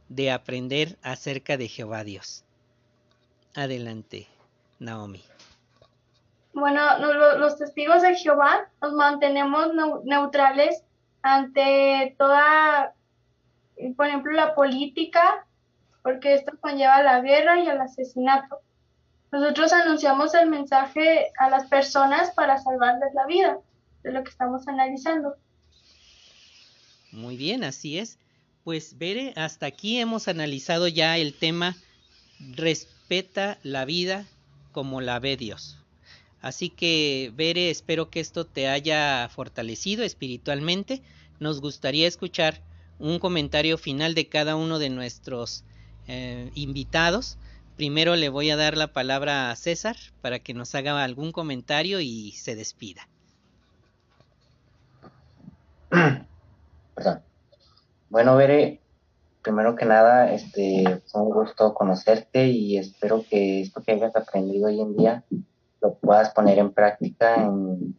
de 0.08 0.30
aprender 0.30 0.98
acerca 1.02 1.56
de 1.56 1.68
Jehová 1.68 2.04
Dios. 2.04 2.44
Adelante, 3.54 4.28
Naomi. 4.78 5.22
Bueno, 6.52 6.80
los 7.38 7.58
testigos 7.58 8.02
de 8.02 8.14
Jehová 8.16 8.68
nos 8.80 8.92
mantenemos 8.94 9.68
neutrales 10.04 10.82
ante 11.22 12.14
toda, 12.18 12.94
por 13.96 14.06
ejemplo, 14.06 14.32
la 14.32 14.54
política, 14.54 15.46
porque 16.02 16.34
esto 16.34 16.52
conlleva 16.60 17.02
la 17.02 17.20
guerra 17.20 17.58
y 17.58 17.68
el 17.68 17.80
asesinato. 17.80 18.60
Nosotros 19.32 19.72
anunciamos 19.72 20.34
el 20.34 20.48
mensaje 20.48 21.32
a 21.38 21.50
las 21.50 21.66
personas 21.66 22.30
para 22.30 22.58
salvarles 22.58 23.12
la 23.12 23.26
vida, 23.26 23.58
de 24.02 24.12
lo 24.12 24.22
que 24.22 24.30
estamos 24.30 24.66
analizando. 24.68 25.36
Muy 27.12 27.36
bien, 27.36 27.64
así 27.64 27.98
es. 27.98 28.18
Pues 28.66 28.98
Bere, 28.98 29.32
hasta 29.36 29.66
aquí 29.66 30.00
hemos 30.00 30.26
analizado 30.26 30.88
ya 30.88 31.18
el 31.18 31.34
tema 31.34 31.76
respeta 32.40 33.60
la 33.62 33.84
vida 33.84 34.26
como 34.72 35.00
la 35.00 35.20
ve 35.20 35.36
Dios. 35.36 35.78
Así 36.40 36.70
que, 36.70 37.32
Bere, 37.36 37.70
espero 37.70 38.10
que 38.10 38.18
esto 38.18 38.44
te 38.44 38.66
haya 38.66 39.28
fortalecido 39.32 40.02
espiritualmente. 40.02 41.00
Nos 41.38 41.60
gustaría 41.60 42.08
escuchar 42.08 42.60
un 42.98 43.20
comentario 43.20 43.78
final 43.78 44.16
de 44.16 44.26
cada 44.26 44.56
uno 44.56 44.80
de 44.80 44.90
nuestros 44.90 45.62
eh, 46.08 46.50
invitados 46.56 47.38
Primero 47.76 48.16
le 48.16 48.30
voy 48.30 48.50
a 48.50 48.56
dar 48.56 48.76
la 48.76 48.92
palabra 48.92 49.52
a 49.52 49.54
César 49.54 49.96
para 50.22 50.40
que 50.40 50.54
nos 50.54 50.74
haga 50.74 51.04
algún 51.04 51.30
comentario 51.30 52.00
y 52.00 52.32
se 52.32 52.56
despida. 52.56 53.06
Bueno, 58.08 58.36
Bere, 58.36 58.80
primero 59.42 59.74
que 59.74 59.84
nada, 59.84 60.32
este, 60.32 61.02
fue 61.06 61.22
un 61.22 61.30
gusto 61.30 61.74
conocerte 61.74 62.46
y 62.46 62.78
espero 62.78 63.24
que 63.28 63.60
esto 63.60 63.82
que 63.82 63.92
hayas 63.92 64.14
aprendido 64.16 64.66
hoy 64.68 64.80
en 64.80 64.96
día 64.96 65.24
lo 65.80 65.94
puedas 65.94 66.30
poner 66.30 66.58
en 66.58 66.72
práctica 66.72 67.34
en, 67.36 67.96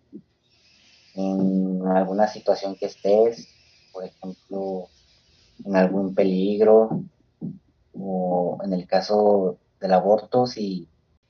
en 1.15 1.87
alguna 1.87 2.27
situación 2.27 2.75
que 2.75 2.87
estés, 2.87 3.47
por 3.91 4.05
ejemplo, 4.05 4.87
en 5.65 5.75
algún 5.75 6.13
peligro 6.13 7.03
o 7.93 8.57
en 8.63 8.73
el 8.73 8.87
caso 8.87 9.57
del 9.79 9.93
aborto, 9.93 10.45
si 10.45 10.87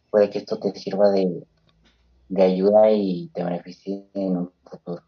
puede 0.09 0.29
que 0.29 0.39
esto 0.39 0.59
te 0.59 0.77
sirva 0.77 1.09
de, 1.09 1.45
de 2.29 2.43
ayuda 2.43 2.91
y 2.91 3.29
te 3.33 3.43
beneficie 3.43 4.07
en 4.13 4.37
un 4.37 4.51
futuro. 4.63 5.03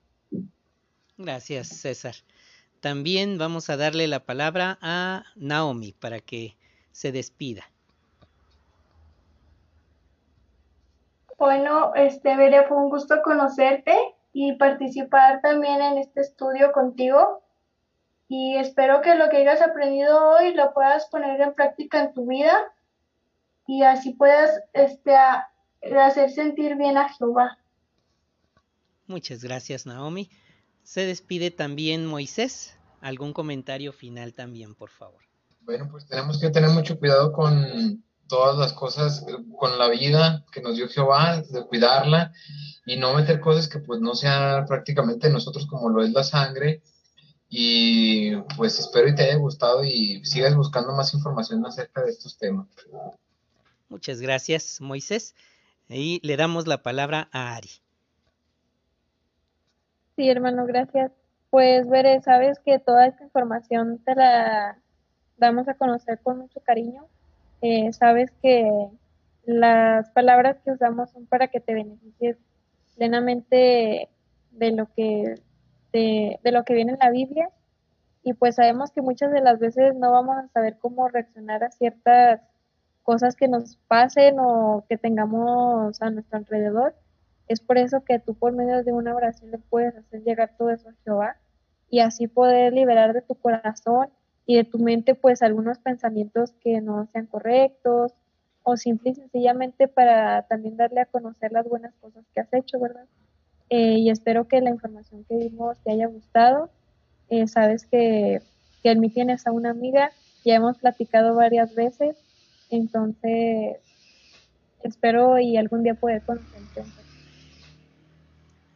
Gracias, 1.17 1.67
César. 1.67 2.15
También 2.79 3.37
vamos 3.37 3.69
a 3.69 3.77
darle 3.77 4.07
la 4.07 4.21
palabra 4.21 4.77
a 4.81 5.23
Naomi 5.35 5.93
para 5.93 6.19
que 6.19 6.55
se 6.91 7.11
despida. 7.11 7.63
Bueno, 11.37 11.93
este 11.95 12.35
Veria, 12.35 12.63
fue 12.67 12.77
un 12.77 12.89
gusto 12.89 13.21
conocerte 13.23 13.95
y 14.33 14.53
participar 14.53 15.41
también 15.41 15.81
en 15.81 15.97
este 15.97 16.21
estudio 16.21 16.71
contigo. 16.71 17.41
Y 18.27 18.57
espero 18.57 19.01
que 19.01 19.15
lo 19.15 19.29
que 19.29 19.37
hayas 19.37 19.61
aprendido 19.61 20.31
hoy 20.31 20.53
lo 20.53 20.73
puedas 20.73 21.07
poner 21.07 21.41
en 21.41 21.53
práctica 21.53 22.01
en 22.01 22.13
tu 22.13 22.27
vida 22.27 22.71
y 23.65 23.83
así 23.83 24.13
puedas 24.13 24.61
este, 24.73 25.15
hacer 25.15 26.29
sentir 26.29 26.75
bien 26.75 26.97
a 26.97 27.09
Jehová. 27.09 27.57
Muchas 29.07 29.43
gracias, 29.43 29.85
Naomi. 29.85 30.29
Se 30.89 31.05
despide 31.05 31.51
también 31.51 32.07
Moisés. 32.07 32.73
¿Algún 32.99 33.31
comentario 33.31 33.93
final 33.93 34.33
también, 34.33 34.73
por 34.73 34.89
favor? 34.89 35.21
Bueno, 35.61 35.87
pues 35.91 36.07
tenemos 36.07 36.39
que 36.39 36.49
tener 36.49 36.71
mucho 36.71 36.97
cuidado 36.97 37.31
con 37.31 38.03
todas 38.27 38.57
las 38.57 38.73
cosas, 38.73 39.23
con 39.55 39.77
la 39.77 39.87
vida 39.87 40.43
que 40.51 40.63
nos 40.63 40.77
dio 40.77 40.89
Jehová, 40.89 41.43
de 41.43 41.63
cuidarla 41.67 42.33
y 42.87 42.97
no 42.97 43.13
meter 43.13 43.39
cosas 43.39 43.67
que 43.67 43.77
pues 43.77 44.01
no 44.01 44.15
sean 44.15 44.65
prácticamente 44.65 45.29
nosotros 45.29 45.67
como 45.67 45.89
lo 45.89 46.03
es 46.03 46.11
la 46.11 46.23
sangre. 46.23 46.81
Y 47.49 48.35
pues 48.57 48.79
espero 48.79 49.09
y 49.09 49.13
te 49.13 49.25
haya 49.25 49.35
gustado 49.35 49.83
y 49.83 50.25
sigas 50.25 50.55
buscando 50.55 50.93
más 50.93 51.13
información 51.13 51.63
acerca 51.67 52.01
de 52.01 52.09
estos 52.09 52.35
temas. 52.35 52.65
Muchas 53.89 54.21
gracias, 54.21 54.81
Moisés. 54.81 55.35
Y 55.87 56.19
le 56.25 56.35
damos 56.35 56.65
la 56.65 56.81
palabra 56.81 57.29
a 57.31 57.53
Ari. 57.53 57.69
Sí, 60.19 60.29
hermano, 60.29 60.65
gracias. 60.65 61.13
Pues 61.49 61.87
veré, 61.87 62.21
sabes 62.21 62.59
que 62.59 62.77
toda 62.77 63.07
esta 63.07 63.23
información 63.23 63.99
te 64.03 64.15
la 64.15 64.77
damos 65.37 65.69
a 65.69 65.75
conocer 65.75 66.19
con 66.19 66.39
mucho 66.39 66.59
cariño. 66.59 67.05
Eh, 67.61 67.93
sabes 67.93 68.29
que 68.41 68.69
las 69.45 70.09
palabras 70.09 70.57
que 70.59 70.73
usamos 70.73 71.09
son 71.11 71.25
para 71.25 71.47
que 71.47 71.61
te 71.61 71.73
beneficies 71.73 72.35
plenamente 72.97 74.09
de 74.51 74.71
lo 74.73 74.87
que 74.93 75.35
de, 75.93 76.37
de 76.43 76.51
lo 76.51 76.65
que 76.65 76.73
viene 76.73 76.91
en 76.91 76.99
la 76.99 77.11
Biblia 77.11 77.49
y 78.21 78.33
pues 78.33 78.55
sabemos 78.55 78.91
que 78.91 79.01
muchas 79.01 79.31
de 79.31 79.39
las 79.39 79.57
veces 79.57 79.95
no 79.95 80.11
vamos 80.11 80.35
a 80.35 80.49
saber 80.49 80.79
cómo 80.79 81.07
reaccionar 81.07 81.63
a 81.63 81.71
ciertas 81.71 82.41
cosas 83.03 83.37
que 83.37 83.47
nos 83.47 83.77
pasen 83.87 84.35
o 84.41 84.83
que 84.89 84.97
tengamos 84.97 86.01
a 86.01 86.09
nuestro 86.09 86.39
alrededor. 86.39 86.93
Es 87.49 87.59
por 87.59 87.79
eso 87.79 88.05
que 88.05 88.19
tú 88.19 88.35
por 88.35 88.53
medio 88.53 88.83
de 88.83 88.93
una 88.93 89.15
oración 89.15 89.49
le 89.49 89.57
puedes 89.57 89.95
hacer 89.95 90.23
llegar 90.23 90.55
todo 90.55 90.69
eso 90.69 90.87
a 90.87 90.93
Jehová 91.03 91.35
y 91.89 91.99
así 91.99 92.27
poder 92.27 92.73
liberar 92.73 93.11
de 93.13 93.23
tu 93.23 93.33
corazón 93.33 94.09
y 94.45 94.55
de 94.55 94.63
tu 94.63 94.77
mente 94.77 95.15
pues 95.15 95.41
algunos 95.41 95.79
pensamientos 95.79 96.51
que 96.61 96.79
no 96.79 97.07
sean 97.11 97.25
correctos 97.25 98.13
o 98.61 98.77
simple 98.77 99.11
y 99.11 99.15
sencillamente 99.15 99.87
para 99.87 100.43
también 100.43 100.77
darle 100.77 101.01
a 101.01 101.05
conocer 101.07 101.51
las 101.51 101.67
buenas 101.67 101.95
cosas 101.95 102.23
que 102.35 102.41
has 102.41 102.53
hecho, 102.53 102.79
¿verdad? 102.79 103.05
Eh, 103.69 103.97
y 103.97 104.11
espero 104.11 104.47
que 104.47 104.61
la 104.61 104.69
información 104.69 105.25
que 105.25 105.35
dimos 105.35 105.79
te 105.79 105.91
haya 105.91 106.05
gustado. 106.05 106.69
Eh, 107.29 107.47
sabes 107.47 107.87
que, 107.87 108.41
que 108.83 108.91
en 108.91 108.99
mí 108.99 109.09
tienes 109.09 109.47
a 109.47 109.51
una 109.51 109.71
amiga, 109.71 110.11
ya 110.45 110.55
hemos 110.55 110.77
platicado 110.77 111.35
varias 111.35 111.73
veces, 111.73 112.15
entonces 112.69 113.77
espero 114.83 115.39
y 115.39 115.57
algún 115.57 115.81
día 115.81 115.95
poder 115.95 116.21
conocerte. 116.21 116.83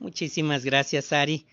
Muchísimas 0.03 0.65
gracias, 0.65 1.13
Ari. 1.13 1.45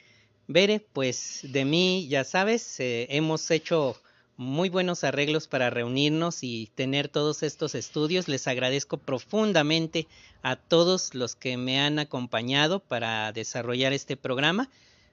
Bere, 0.48 0.80
pues 0.80 1.42
de 1.44 1.64
mí, 1.64 2.08
ya 2.08 2.24
sabes, 2.24 2.80
eh, 2.80 3.06
hemos 3.10 3.48
hecho 3.52 3.96
muy 4.36 4.68
buenos 4.68 5.04
arreglos 5.04 5.46
para 5.46 5.70
reunirnos 5.70 6.42
y 6.42 6.68
tener 6.74 7.06
todos 7.06 7.44
estos 7.44 7.76
estudios. 7.76 8.26
Les 8.26 8.48
agradezco 8.48 8.96
profundamente 8.96 10.08
a 10.42 10.56
todos 10.56 11.14
los 11.14 11.36
que 11.36 11.56
me 11.56 11.80
han 11.80 12.00
acompañado 12.00 12.80
para 12.80 13.30
desarrollar 13.30 13.92
este 13.92 14.16
programa. 14.16 14.68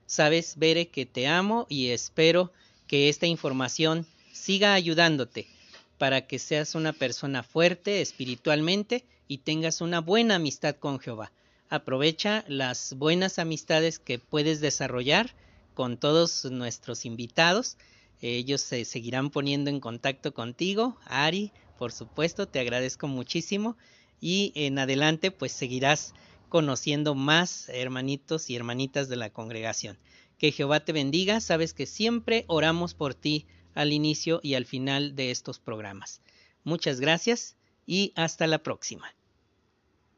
Sabes, 0.06 0.54
Bere, 0.56 0.88
que 0.88 1.06
te 1.06 1.28
amo 1.28 1.66
y 1.68 1.90
espero 1.90 2.52
que 2.88 3.08
esta 3.08 3.28
información 3.28 4.04
siga 4.32 4.74
ayudándote 4.74 5.46
para 5.96 6.26
que 6.26 6.40
seas 6.40 6.74
una 6.74 6.92
persona 6.92 7.44
fuerte 7.44 8.00
espiritualmente 8.00 9.04
y 9.28 9.38
tengas 9.38 9.80
una 9.80 10.00
buena 10.00 10.34
amistad 10.34 10.74
con 10.74 10.98
Jehová 10.98 11.30
aprovecha 11.70 12.44
las 12.48 12.94
buenas 12.94 13.38
amistades 13.38 13.98
que 13.98 14.18
puedes 14.18 14.60
desarrollar 14.60 15.34
con 15.74 15.96
todos 15.96 16.44
nuestros 16.46 17.04
invitados. 17.04 17.76
Ellos 18.20 18.60
se 18.60 18.84
seguirán 18.84 19.30
poniendo 19.30 19.70
en 19.70 19.80
contacto 19.80 20.34
contigo. 20.34 20.98
Ari, 21.04 21.52
por 21.78 21.92
supuesto, 21.92 22.48
te 22.48 22.60
agradezco 22.60 23.06
muchísimo. 23.06 23.76
Y 24.20 24.52
en 24.56 24.78
adelante, 24.78 25.30
pues 25.30 25.52
seguirás 25.52 26.14
conociendo 26.48 27.14
más 27.14 27.68
hermanitos 27.68 28.50
y 28.50 28.56
hermanitas 28.56 29.08
de 29.08 29.16
la 29.16 29.30
congregación. 29.30 29.98
Que 30.38 30.50
Jehová 30.50 30.80
te 30.80 30.92
bendiga. 30.92 31.40
Sabes 31.40 31.74
que 31.74 31.86
siempre 31.86 32.44
oramos 32.48 32.94
por 32.94 33.14
ti 33.14 33.46
al 33.74 33.92
inicio 33.92 34.40
y 34.42 34.54
al 34.54 34.64
final 34.64 35.14
de 35.14 35.30
estos 35.30 35.60
programas. 35.60 36.20
Muchas 36.64 37.00
gracias 37.00 37.56
y 37.86 38.12
hasta 38.16 38.46
la 38.46 38.58
próxima. 38.58 39.14